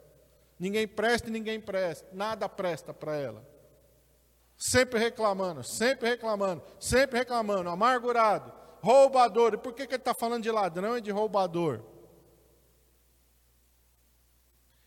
[0.57, 3.45] Ninguém presta e ninguém presta, nada presta para ela.
[4.57, 9.53] Sempre reclamando, sempre reclamando, sempre reclamando, amargurado, roubador.
[9.53, 11.81] E por que, que ele está falando de ladrão e de roubador?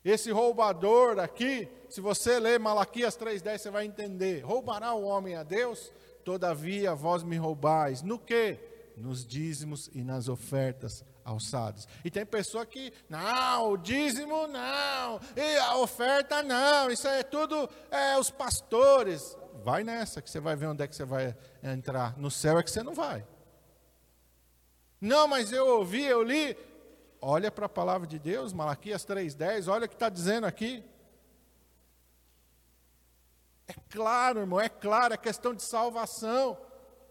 [0.05, 4.41] Esse roubador aqui, se você ler Malaquias 3,10, você vai entender.
[4.41, 5.93] Roubará o homem a Deus?
[6.25, 8.03] Todavia vós me roubais.
[8.03, 8.59] No que?
[8.97, 11.87] Nos dízimos e nas ofertas alçados.
[12.05, 17.69] E tem pessoa que, não, o dízimo não, e a oferta não, isso é tudo
[17.91, 19.37] é, os pastores.
[19.63, 22.19] Vai nessa que você vai ver onde é que você vai entrar.
[22.19, 23.25] No céu é que você não vai.
[25.03, 26.57] Não, mas eu ouvi, eu li.
[27.21, 30.85] Olha para a palavra de Deus, Malaquias 3,10, olha o que está dizendo aqui.
[33.67, 36.57] É claro, irmão, é claro, é questão de salvação.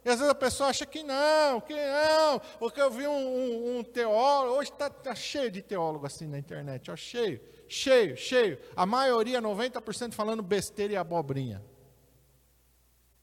[0.06, 3.80] E às vezes a pessoa acha que não, que não, porque eu vi um, um,
[3.80, 8.58] um teólogo, hoje está tá cheio de teólogo assim na internet, ó, cheio, cheio, cheio.
[8.74, 11.62] A maioria, 90% falando besteira e abobrinha.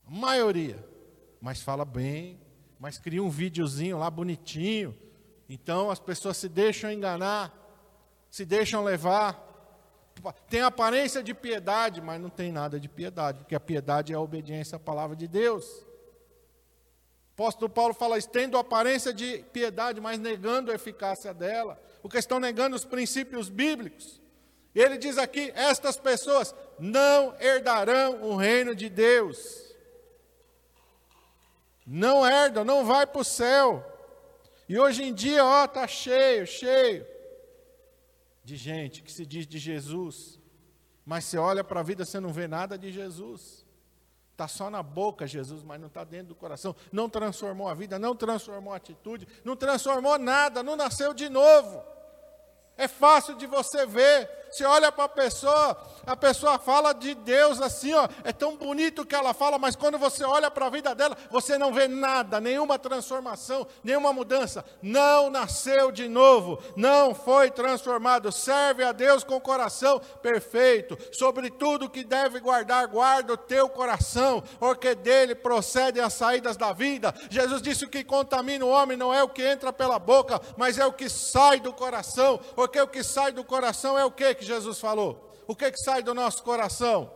[0.06, 0.86] A maioria.
[1.40, 2.38] Mas fala bem,
[2.78, 4.96] mas cria um videozinho lá bonitinho.
[5.48, 7.52] Então as pessoas se deixam enganar,
[8.30, 9.46] se deixam levar.
[10.48, 14.20] Tem aparência de piedade, mas não tem nada de piedade, porque a piedade é a
[14.20, 15.86] obediência à palavra de Deus
[17.38, 22.74] apóstolo Paulo fala, estendo aparência de piedade, mas negando a eficácia dela, porque estão negando
[22.74, 24.20] os princípios bíblicos.
[24.74, 29.67] Ele diz aqui: estas pessoas não herdarão o reino de Deus.
[31.90, 33.82] Não herdam, não vai para o céu.
[34.68, 37.06] E hoje em dia, ó, está cheio, cheio
[38.44, 40.38] de gente que se diz de Jesus,
[41.04, 43.64] mas você olha para a vida, você não vê nada de Jesus.
[44.32, 46.76] Está só na boca Jesus, mas não está dentro do coração.
[46.92, 51.82] Não transformou a vida, não transformou a atitude, não transformou nada, não nasceu de novo.
[52.78, 54.38] É fácil de você ver.
[54.50, 59.04] Você olha para a pessoa, a pessoa fala de Deus assim, ó, é tão bonito
[59.04, 62.40] que ela fala, mas quando você olha para a vida dela, você não vê nada,
[62.40, 64.64] nenhuma transformação, nenhuma mudança.
[64.80, 68.32] Não nasceu de novo, não foi transformado.
[68.32, 70.96] Serve a Deus com coração perfeito.
[71.12, 76.72] Sobre tudo que deve guardar, guarda o teu coração, porque dele procedem as saídas da
[76.72, 77.14] vida.
[77.28, 80.86] Jesus disse que contamina o homem não é o que entra pela boca, mas é
[80.86, 84.44] o que sai do coração, porque o que sai do coração é o que que
[84.44, 85.34] Jesus falou?
[85.46, 87.10] O que, que sai do nosso coração?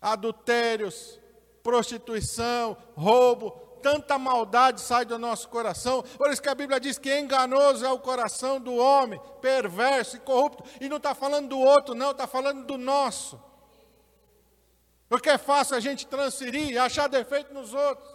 [0.00, 1.20] Adultérios,
[1.62, 3.50] prostituição, roubo,
[3.82, 6.02] tanta maldade sai do nosso coração.
[6.16, 10.20] Por isso que a Bíblia diz que enganoso é o coração do homem, perverso e
[10.20, 10.64] corrupto.
[10.80, 13.38] E não está falando do outro, não, está falando do nosso.
[15.08, 18.08] Porque é fácil a gente transferir e achar defeito nos outros.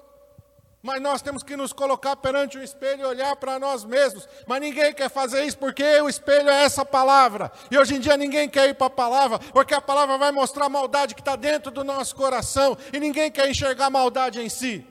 [0.87, 4.25] Mas nós temos que nos colocar perante o espelho e olhar para nós mesmos.
[4.47, 7.51] Mas ninguém quer fazer isso porque o espelho é essa palavra.
[7.69, 10.67] E hoje em dia ninguém quer ir para a palavra, porque a palavra vai mostrar
[10.67, 12.77] a maldade que está dentro do nosso coração.
[12.93, 14.87] E ninguém quer enxergar a maldade em si.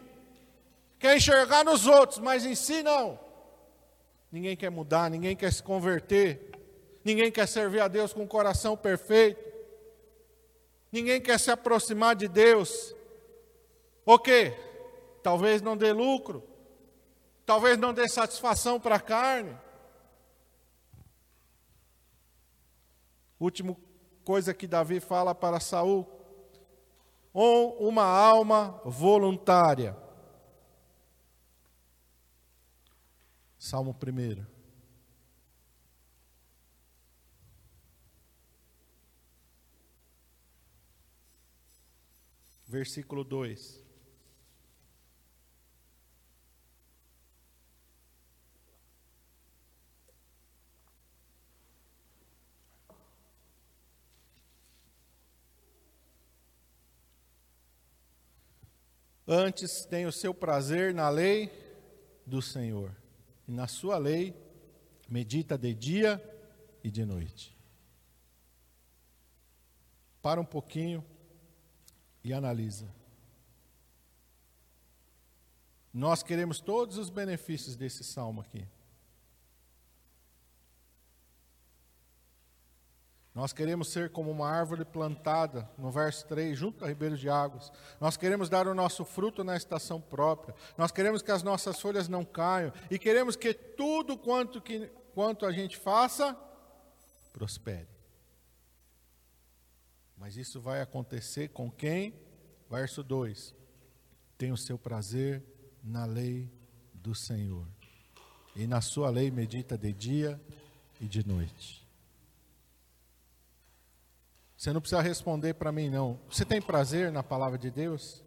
[0.98, 3.18] Quer enxergar nos outros, mas em si não.
[4.30, 6.52] Ninguém quer mudar, ninguém quer se converter.
[7.02, 9.42] Ninguém quer servir a Deus com um coração perfeito.
[10.92, 12.94] Ninguém quer se aproximar de Deus.
[14.04, 14.65] O quê?
[15.26, 16.40] Talvez não dê lucro,
[17.44, 19.58] talvez não dê satisfação para a carne.
[23.36, 23.76] Última
[24.24, 26.06] coisa que Davi fala para Saul,
[27.32, 29.96] ou uma alma voluntária.
[33.58, 34.46] Salmo 1.
[42.68, 43.85] Versículo 2.
[59.26, 61.50] Antes tem o seu prazer na lei
[62.24, 62.94] do Senhor,
[63.46, 64.34] e na sua lei
[65.08, 66.22] medita de dia
[66.82, 67.56] e de noite.
[70.22, 71.04] Para um pouquinho
[72.22, 72.88] e analisa.
[75.92, 78.66] Nós queremos todos os benefícios desse salmo aqui.
[83.36, 87.70] Nós queremos ser como uma árvore plantada, no verso 3, junto a ribeiros de águas.
[88.00, 90.54] Nós queremos dar o nosso fruto na estação própria.
[90.78, 92.72] Nós queremos que as nossas folhas não caiam.
[92.90, 96.34] E queremos que tudo quanto, que, quanto a gente faça,
[97.30, 97.86] prospere.
[100.16, 102.14] Mas isso vai acontecer com quem?
[102.70, 103.54] Verso 2:
[104.38, 105.44] Tem o seu prazer
[105.84, 106.50] na lei
[106.94, 107.66] do Senhor,
[108.54, 110.40] e na sua lei medita de dia
[110.98, 111.85] e de noite.
[114.56, 116.18] Você não precisa responder para mim, não.
[116.30, 118.24] Você tem prazer na palavra de Deus?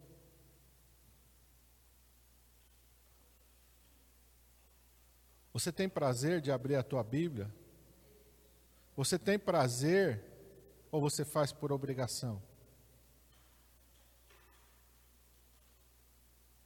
[5.52, 7.52] Você tem prazer de abrir a tua Bíblia?
[8.96, 10.22] Você tem prazer
[10.92, 12.40] ou você faz por obrigação?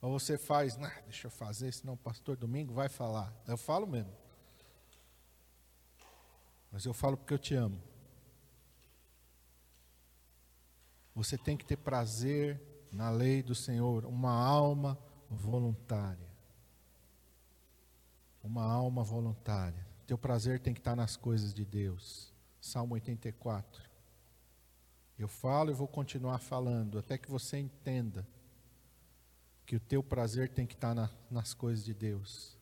[0.02, 3.32] Ou você faz, nah, deixa eu fazer, senão o pastor domingo vai falar.
[3.48, 4.12] Eu falo mesmo.
[6.70, 7.80] Mas eu falo porque eu te amo.
[11.14, 12.60] Você tem que ter prazer
[12.92, 14.98] na lei do Senhor, uma alma
[15.30, 16.28] voluntária.
[18.42, 19.86] Uma alma voluntária.
[20.06, 22.32] Teu prazer tem que estar nas coisas de Deus.
[22.60, 23.82] Salmo 84.
[25.18, 28.26] Eu falo e vou continuar falando até que você entenda
[29.64, 32.56] que o teu prazer tem que estar na, nas coisas de Deus.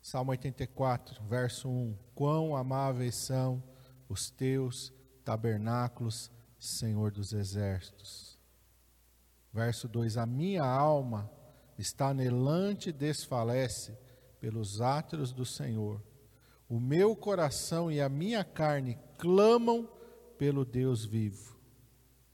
[0.00, 3.62] Salmo 84, verso 1: Quão amáveis são
[4.08, 4.92] os teus
[5.24, 8.38] tabernáculos, Senhor dos exércitos.
[9.52, 11.30] Verso 2: A minha alma
[11.78, 13.96] está anelante e desfalece
[14.40, 16.02] pelos átrios do Senhor.
[16.68, 19.88] O meu coração e a minha carne clamam
[20.36, 21.56] pelo Deus vivo.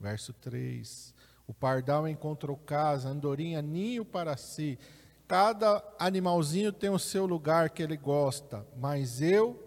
[0.01, 1.15] Verso 3:
[1.47, 4.79] O pardal encontrou casa, andorinha ninho para si.
[5.27, 9.64] Cada animalzinho tem o seu lugar que ele gosta, mas eu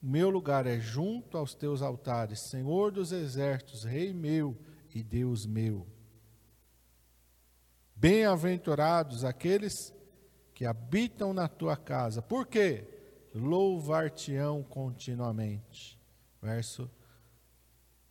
[0.00, 4.56] meu lugar é junto aos teus altares, Senhor dos exércitos, Rei meu
[4.94, 5.86] e Deus meu.
[7.94, 9.94] Bem-aventurados aqueles
[10.54, 12.20] que habitam na tua casa.
[12.20, 12.86] Por quê?
[13.34, 15.98] Louvar-te-ão continuamente.
[16.40, 16.90] Verso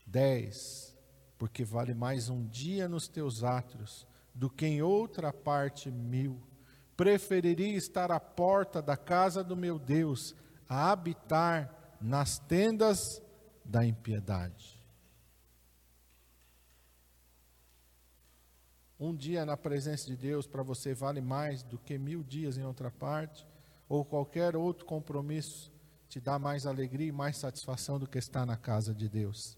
[0.06, 0.96] 10.
[1.38, 6.42] Porque vale mais um dia nos teus átrios do que em outra parte mil.
[6.98, 10.36] Preferiria estar à porta da casa do meu Deus
[10.68, 13.22] a habitar nas tendas
[13.63, 14.76] da impiedade.
[18.99, 22.63] Um dia na presença de Deus para você vale mais do que mil dias em
[22.63, 23.45] outra parte,
[23.89, 25.72] ou qualquer outro compromisso
[26.07, 29.57] te dá mais alegria e mais satisfação do que estar na casa de Deus.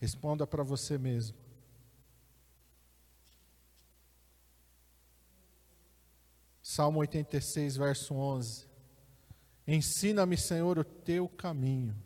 [0.00, 1.36] Responda para você mesmo.
[6.62, 8.73] Salmo 86, verso 11.
[9.66, 11.96] Ensina-me, Senhor, o teu caminho,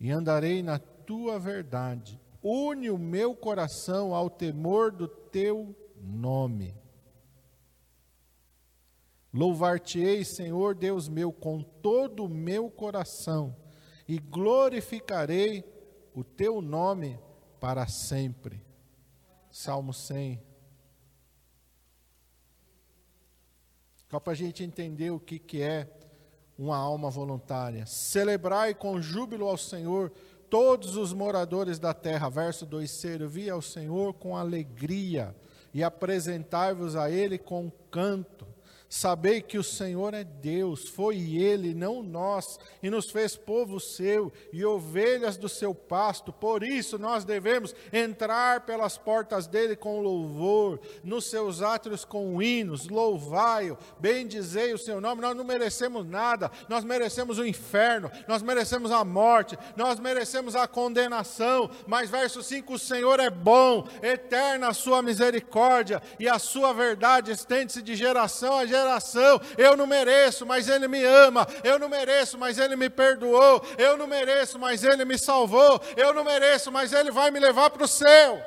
[0.00, 2.20] e andarei na tua verdade.
[2.42, 6.74] Une o meu coração ao temor do teu nome.
[9.32, 13.56] Louvar-te-ei, Senhor Deus meu, com todo o meu coração,
[14.06, 15.64] e glorificarei
[16.14, 17.18] o teu nome
[17.58, 18.62] para sempre.
[19.50, 20.42] Salmo 100.
[24.10, 25.84] Só para a gente entender o que, que é
[26.58, 27.86] uma alma voluntária.
[27.86, 30.12] Celebrai com júbilo ao Senhor
[30.48, 32.28] todos os moradores da terra.
[32.28, 35.34] Verso 2: Servi ao Senhor com alegria
[35.72, 38.46] e apresentai-vos a Ele com canto.
[38.96, 44.32] Sabei que o Senhor é Deus, foi Ele, não nós, e nos fez povo seu
[44.52, 46.32] e ovelhas do seu pasto.
[46.32, 52.86] Por isso nós devemos entrar pelas portas dele com louvor, nos seus átrios com hinos,
[52.86, 55.22] louvai-o, bendizei o seu nome.
[55.22, 60.68] Nós não merecemos nada, nós merecemos o inferno, nós merecemos a morte, nós merecemos a
[60.68, 61.68] condenação.
[61.84, 67.32] Mas verso 5: o Senhor é bom, eterna a sua misericórdia, e a sua verdade
[67.32, 68.83] estende-se de geração a geração
[69.56, 71.46] Eu não mereço, mas Ele me ama.
[71.62, 73.62] Eu não mereço, mas Ele me perdoou.
[73.78, 75.80] Eu não mereço, mas Ele me salvou.
[75.96, 78.44] Eu não mereço, mas Ele vai me levar para o céu.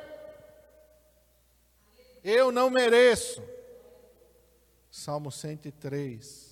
[2.23, 3.41] Eu não mereço.
[4.89, 6.47] Salmo 103.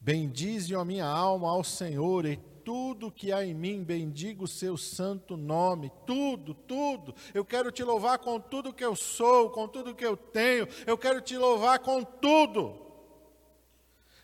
[0.00, 4.76] Bendize a minha alma ao Senhor e tudo que há em mim, bendigo o seu
[4.76, 7.12] santo nome, tudo, tudo.
[7.34, 10.96] Eu quero te louvar com tudo que eu sou, com tudo que eu tenho, eu
[10.96, 12.80] quero te louvar com tudo.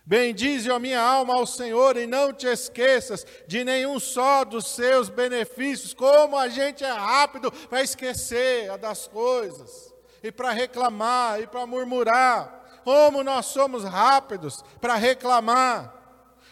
[0.05, 5.09] Bendize a minha alma ao Senhor e não te esqueças de nenhum só dos seus
[5.09, 5.93] benefícios.
[5.93, 9.93] Como a gente é rápido para esquecer das coisas,
[10.23, 12.81] e para reclamar, e para murmurar.
[12.85, 15.96] Como nós somos rápidos para reclamar.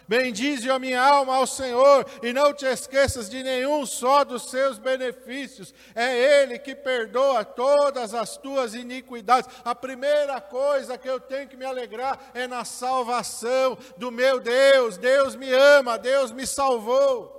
[0.07, 4.77] Bendize a minha alma ao Senhor e não te esqueças de nenhum só dos seus
[4.77, 5.73] benefícios.
[5.95, 9.49] É Ele que perdoa todas as tuas iniquidades.
[9.63, 14.97] A primeira coisa que eu tenho que me alegrar é na salvação do meu Deus.
[14.97, 17.34] Deus me ama, Deus me salvou.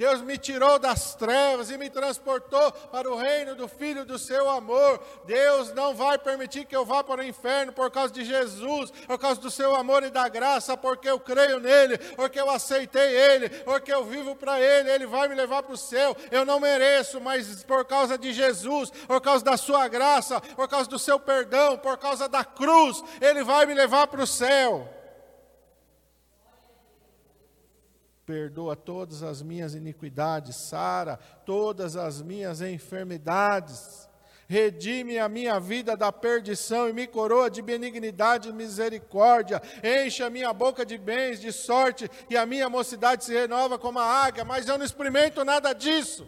[0.00, 4.48] Deus me tirou das trevas e me transportou para o reino do Filho do seu
[4.48, 4.98] amor.
[5.26, 9.18] Deus não vai permitir que eu vá para o inferno por causa de Jesus, por
[9.18, 13.50] causa do seu amor e da graça, porque eu creio nele, porque eu aceitei ele,
[13.50, 16.16] porque eu vivo para ele, ele vai me levar para o céu.
[16.30, 20.88] Eu não mereço, mas por causa de Jesus, por causa da sua graça, por causa
[20.88, 24.99] do seu perdão, por causa da cruz, ele vai me levar para o céu.
[28.30, 34.08] Perdoa todas as minhas iniquidades, sara todas as minhas enfermidades,
[34.46, 40.30] redime a minha vida da perdição e me coroa de benignidade e misericórdia, enche a
[40.30, 44.44] minha boca de bens, de sorte, e a minha mocidade se renova como a águia,
[44.44, 46.24] mas eu não experimento nada disso,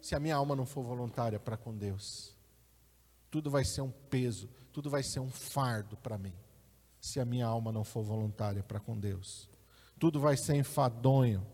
[0.00, 2.32] se a minha alma não for voluntária para com Deus.
[3.28, 6.34] Tudo vai ser um peso, tudo vai ser um fardo para mim,
[7.00, 9.49] se a minha alma não for voluntária para com Deus
[10.00, 11.46] tudo vai ser enfadonho,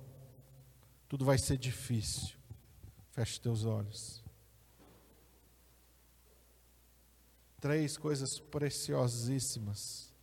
[1.08, 2.38] tudo vai ser difícil.
[3.10, 4.24] Feche teus olhos.
[7.60, 10.14] Três coisas preciosíssimas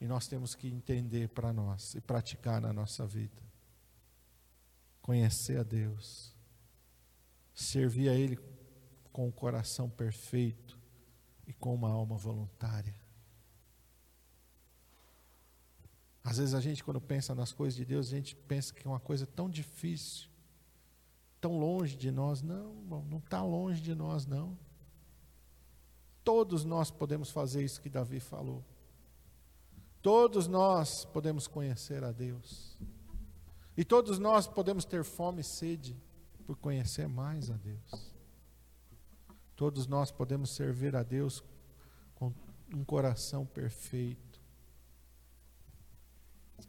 [0.00, 3.40] e nós temos que entender para nós e praticar na nossa vida.
[5.00, 6.34] Conhecer a Deus,
[7.54, 8.36] servir a Ele
[9.12, 10.76] com o coração perfeito
[11.46, 13.03] e com uma alma voluntária.
[16.24, 18.90] Às vezes a gente, quando pensa nas coisas de Deus, a gente pensa que é
[18.90, 20.30] uma coisa tão difícil,
[21.38, 22.40] tão longe de nós.
[22.40, 22.72] Não,
[23.10, 24.58] não está longe de nós, não.
[26.24, 28.64] Todos nós podemos fazer isso que Davi falou.
[30.00, 32.78] Todos nós podemos conhecer a Deus.
[33.76, 35.94] E todos nós podemos ter fome e sede
[36.46, 38.14] por conhecer mais a Deus.
[39.54, 41.44] Todos nós podemos servir a Deus
[42.14, 42.32] com
[42.74, 44.33] um coração perfeito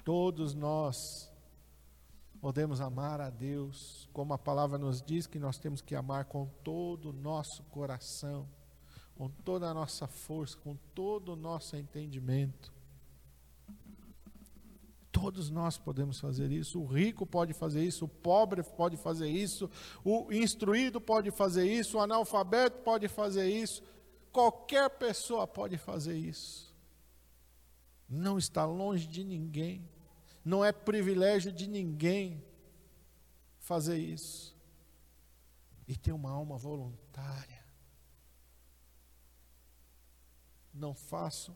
[0.06, 1.32] Todos nós
[2.40, 6.46] podemos amar a Deus, como a palavra nos diz que nós temos que amar com
[6.64, 8.48] todo o nosso coração,
[9.16, 12.72] com toda a nossa força, com todo o nosso entendimento.
[15.12, 16.80] Todos nós podemos fazer isso.
[16.80, 19.68] O rico pode fazer isso, o pobre pode fazer isso,
[20.04, 23.82] o instruído pode fazer isso, o analfabeto pode fazer isso.
[24.32, 26.76] Qualquer pessoa pode fazer isso
[28.10, 29.88] não está longe de ninguém,
[30.46, 32.46] não é privilégio de ninguém
[33.58, 34.56] fazer isso.
[35.88, 37.66] E ter uma alma voluntária.
[40.72, 41.56] Não faço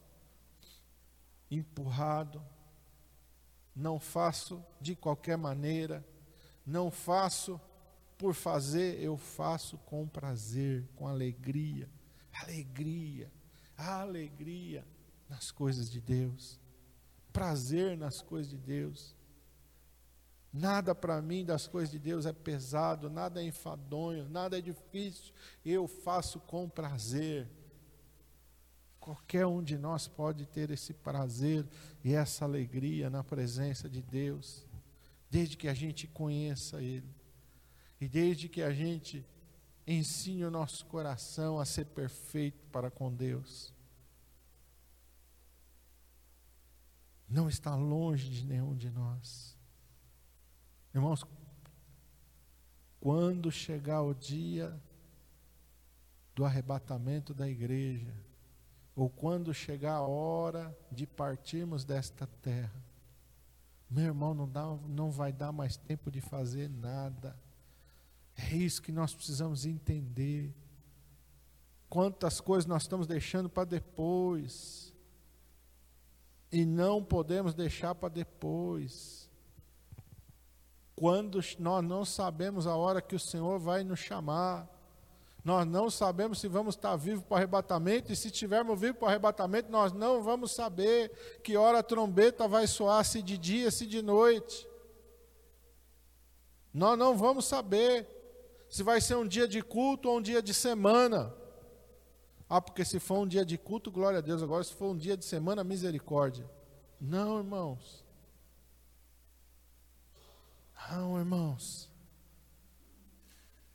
[1.51, 2.43] empurrado,
[3.75, 6.05] não faço de qualquer maneira,
[6.65, 7.61] não faço
[8.17, 11.89] por fazer, eu faço com prazer, com alegria.
[12.33, 13.31] Alegria,
[13.77, 14.85] alegria
[15.27, 16.59] nas coisas de Deus,
[17.31, 19.15] prazer nas coisas de Deus.
[20.51, 25.33] Nada para mim das coisas de Deus é pesado, nada é enfadonho, nada é difícil.
[25.63, 27.47] Eu faço com prazer.
[28.99, 31.67] Qualquer um de nós pode ter esse prazer
[32.03, 34.65] e essa alegria na presença de Deus,
[35.29, 37.19] desde que a gente conheça Ele
[38.01, 39.25] e desde que a gente
[39.85, 43.73] ensine o nosso coração a ser perfeito para com Deus.
[47.29, 49.57] Não está longe de nenhum de nós.
[50.93, 51.23] Irmãos,
[52.99, 54.81] quando chegar o dia
[56.33, 58.13] do arrebatamento da igreja,
[58.95, 62.83] ou quando chegar a hora de partirmos desta terra,
[63.89, 67.37] meu irmão, não, dá, não vai dar mais tempo de fazer nada.
[68.35, 70.53] É isso que nós precisamos entender.
[71.89, 74.93] Quantas coisas nós estamos deixando para depois.
[76.51, 79.29] E não podemos deixar para depois.
[80.95, 84.67] Quando nós não sabemos a hora que o Senhor vai nos chamar,
[85.43, 89.05] nós não sabemos se vamos estar vivos para o arrebatamento, e se estivermos vivos para
[89.05, 93.71] o arrebatamento, nós não vamos saber que hora a trombeta vai soar, se de dia,
[93.71, 94.67] se de noite.
[96.73, 98.07] Nós não vamos saber
[98.69, 101.33] se vai ser um dia de culto ou um dia de semana.
[102.49, 104.41] Ah, porque se for um dia de culto, glória a Deus.
[104.41, 106.49] Agora, se for um dia de semana, misericórdia.
[106.99, 108.03] Não, irmãos.
[110.89, 111.89] Não, irmãos.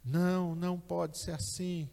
[0.05, 1.89] Não, não pode ser assim.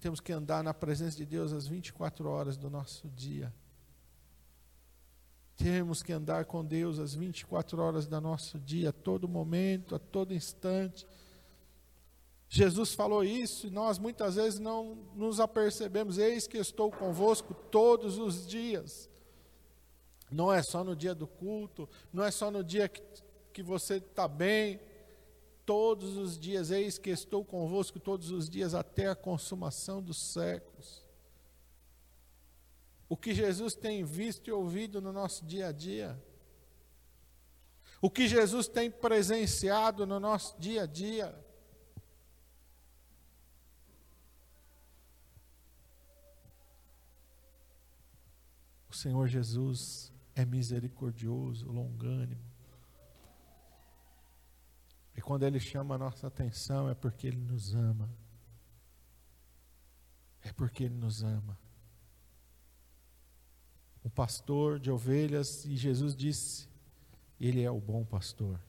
[0.00, 3.54] Temos que andar na presença de Deus as 24 horas do nosso dia.
[5.56, 9.98] Temos que andar com Deus as 24 horas do nosso dia, a todo momento, a
[9.98, 11.06] todo instante.
[12.48, 16.18] Jesus falou isso e nós muitas vezes não nos apercebemos.
[16.18, 19.10] Eis que estou convosco todos os dias.
[20.30, 23.02] Não é só no dia do culto, não é só no dia que,
[23.52, 24.80] que você está bem.
[25.66, 31.04] Todos os dias, eis que estou convosco todos os dias até a consumação dos séculos
[33.08, 36.20] o que Jesus tem visto e ouvido no nosso dia a dia,
[38.00, 41.43] o que Jesus tem presenciado no nosso dia a dia.
[48.94, 52.44] O Senhor Jesus é misericordioso, longânimo.
[55.16, 58.08] E quando Ele chama a nossa atenção é porque Ele nos ama.
[60.42, 61.58] É porque Ele nos ama
[64.04, 66.68] um pastor de ovelhas, e Jesus disse:
[67.40, 68.60] Ele é o bom pastor.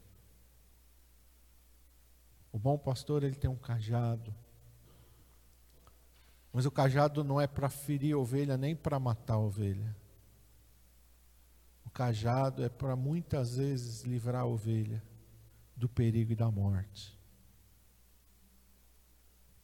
[2.52, 4.34] O bom pastor, ele tem um cajado.
[6.52, 9.96] Mas o cajado não é para ferir a ovelha, nem para matar a ovelha.
[11.96, 15.02] Cajado é para muitas vezes livrar a ovelha
[15.78, 17.18] do perigo e da morte.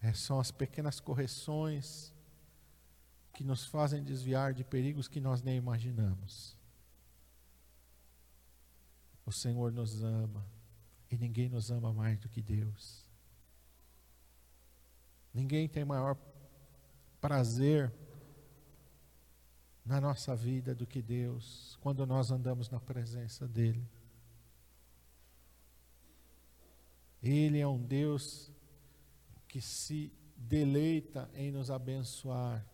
[0.01, 2.15] É, são as pequenas correções
[3.33, 6.57] que nos fazem desviar de perigos que nós nem imaginamos.
[9.25, 10.47] O Senhor nos ama
[11.09, 13.05] e ninguém nos ama mais do que Deus.
[15.33, 16.15] Ninguém tem maior
[17.19, 17.91] prazer
[19.85, 23.87] na nossa vida do que Deus, quando nós andamos na presença dEle.
[27.21, 28.51] Ele é um Deus
[29.47, 32.65] que se deleita em nos abençoar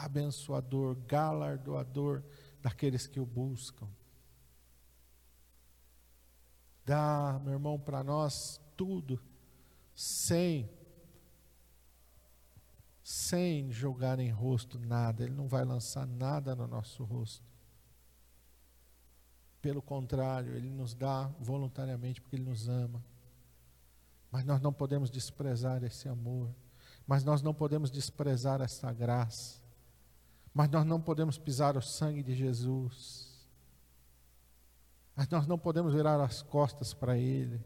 [0.00, 2.22] abençoador, galardoador
[2.62, 3.86] daqueles que o buscam.
[6.84, 9.20] Dá, meu irmão, para nós tudo,
[9.94, 10.70] sem,
[13.12, 15.22] sem jogar em rosto nada.
[15.22, 17.44] Ele não vai lançar nada no nosso rosto.
[19.60, 23.04] Pelo contrário, Ele nos dá voluntariamente porque Ele nos ama.
[24.30, 26.54] Mas nós não podemos desprezar esse amor.
[27.06, 29.60] Mas nós não podemos desprezar essa graça.
[30.54, 33.46] Mas nós não podemos pisar o sangue de Jesus.
[35.14, 37.62] Mas nós não podemos virar as costas para Ele.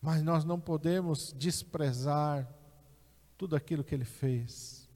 [0.00, 2.59] Mas nós não podemos desprezar
[3.40, 4.86] tudo aquilo que Ele fez.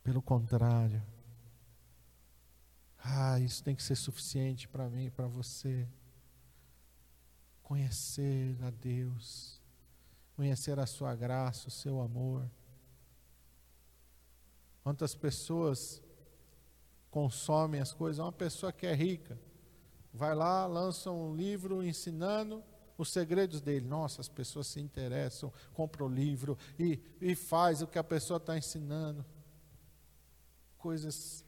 [0.00, 1.02] Pelo contrário.
[3.02, 5.88] Ah, isso tem que ser suficiente para mim e para você.
[7.64, 9.60] Conhecer a Deus,
[10.36, 12.48] conhecer a Sua graça, o Seu amor
[14.84, 16.00] Quantas pessoas
[17.10, 18.18] consomem as coisas?
[18.18, 19.38] Uma pessoa que é rica,
[20.12, 22.64] vai lá, lança um livro ensinando
[23.00, 23.86] os segredos dele.
[23.86, 28.36] Nossa, as pessoas se interessam, compram o livro e, e faz o que a pessoa
[28.36, 29.24] está ensinando.
[30.76, 31.44] Coisas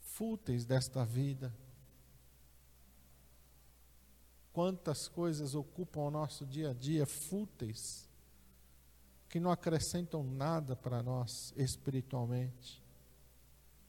[0.00, 1.54] fúteis desta vida.
[4.52, 8.08] Quantas coisas ocupam o nosso dia a dia fúteis
[9.28, 12.82] que não acrescentam nada para nós espiritualmente.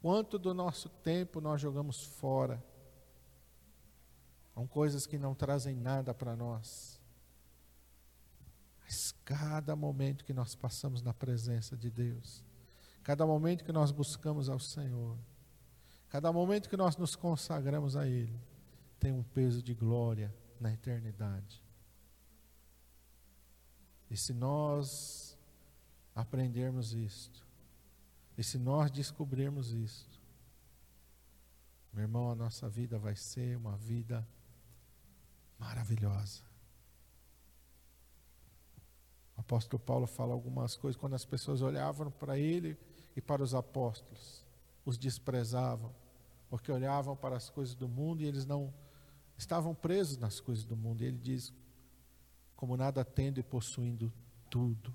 [0.01, 2.63] Quanto do nosso tempo nós jogamos fora?
[4.59, 6.99] São coisas que não trazem nada para nós.
[8.81, 12.43] Mas cada momento que nós passamos na presença de Deus,
[13.01, 15.17] cada momento que nós buscamos ao Senhor,
[16.09, 18.37] cada momento que nós nos consagramos a Ele,
[18.99, 21.63] tem um peso de glória na eternidade.
[24.11, 25.37] E se nós
[26.13, 27.47] aprendermos isto,
[28.37, 30.19] e se nós descobrirmos isto,
[31.93, 34.27] meu irmão, a nossa vida vai ser uma vida
[35.59, 36.41] maravilhosa.
[39.37, 42.77] O apóstolo Paulo fala algumas coisas quando as pessoas olhavam para ele
[43.15, 44.45] e para os apóstolos,
[44.85, 45.93] os desprezavam,
[46.49, 48.73] porque olhavam para as coisas do mundo e eles não
[49.37, 51.03] estavam presos nas coisas do mundo.
[51.03, 51.53] E ele diz:
[52.55, 54.11] como nada tendo e possuindo
[54.49, 54.93] tudo,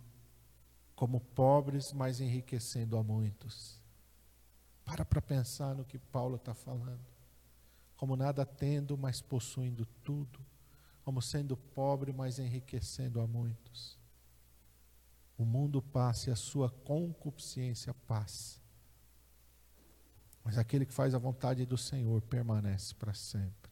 [0.95, 3.81] como pobres, mas enriquecendo a muitos.
[4.85, 7.07] Para para pensar no que Paulo está falando.
[7.97, 10.39] Como nada tendo, mas possuindo tudo.
[11.05, 13.99] Como sendo pobre, mas enriquecendo a muitos.
[15.37, 18.61] O mundo passa e a sua concupiscência passa.
[20.43, 23.64] Mas aquele que faz a vontade do Senhor permanece para sempre.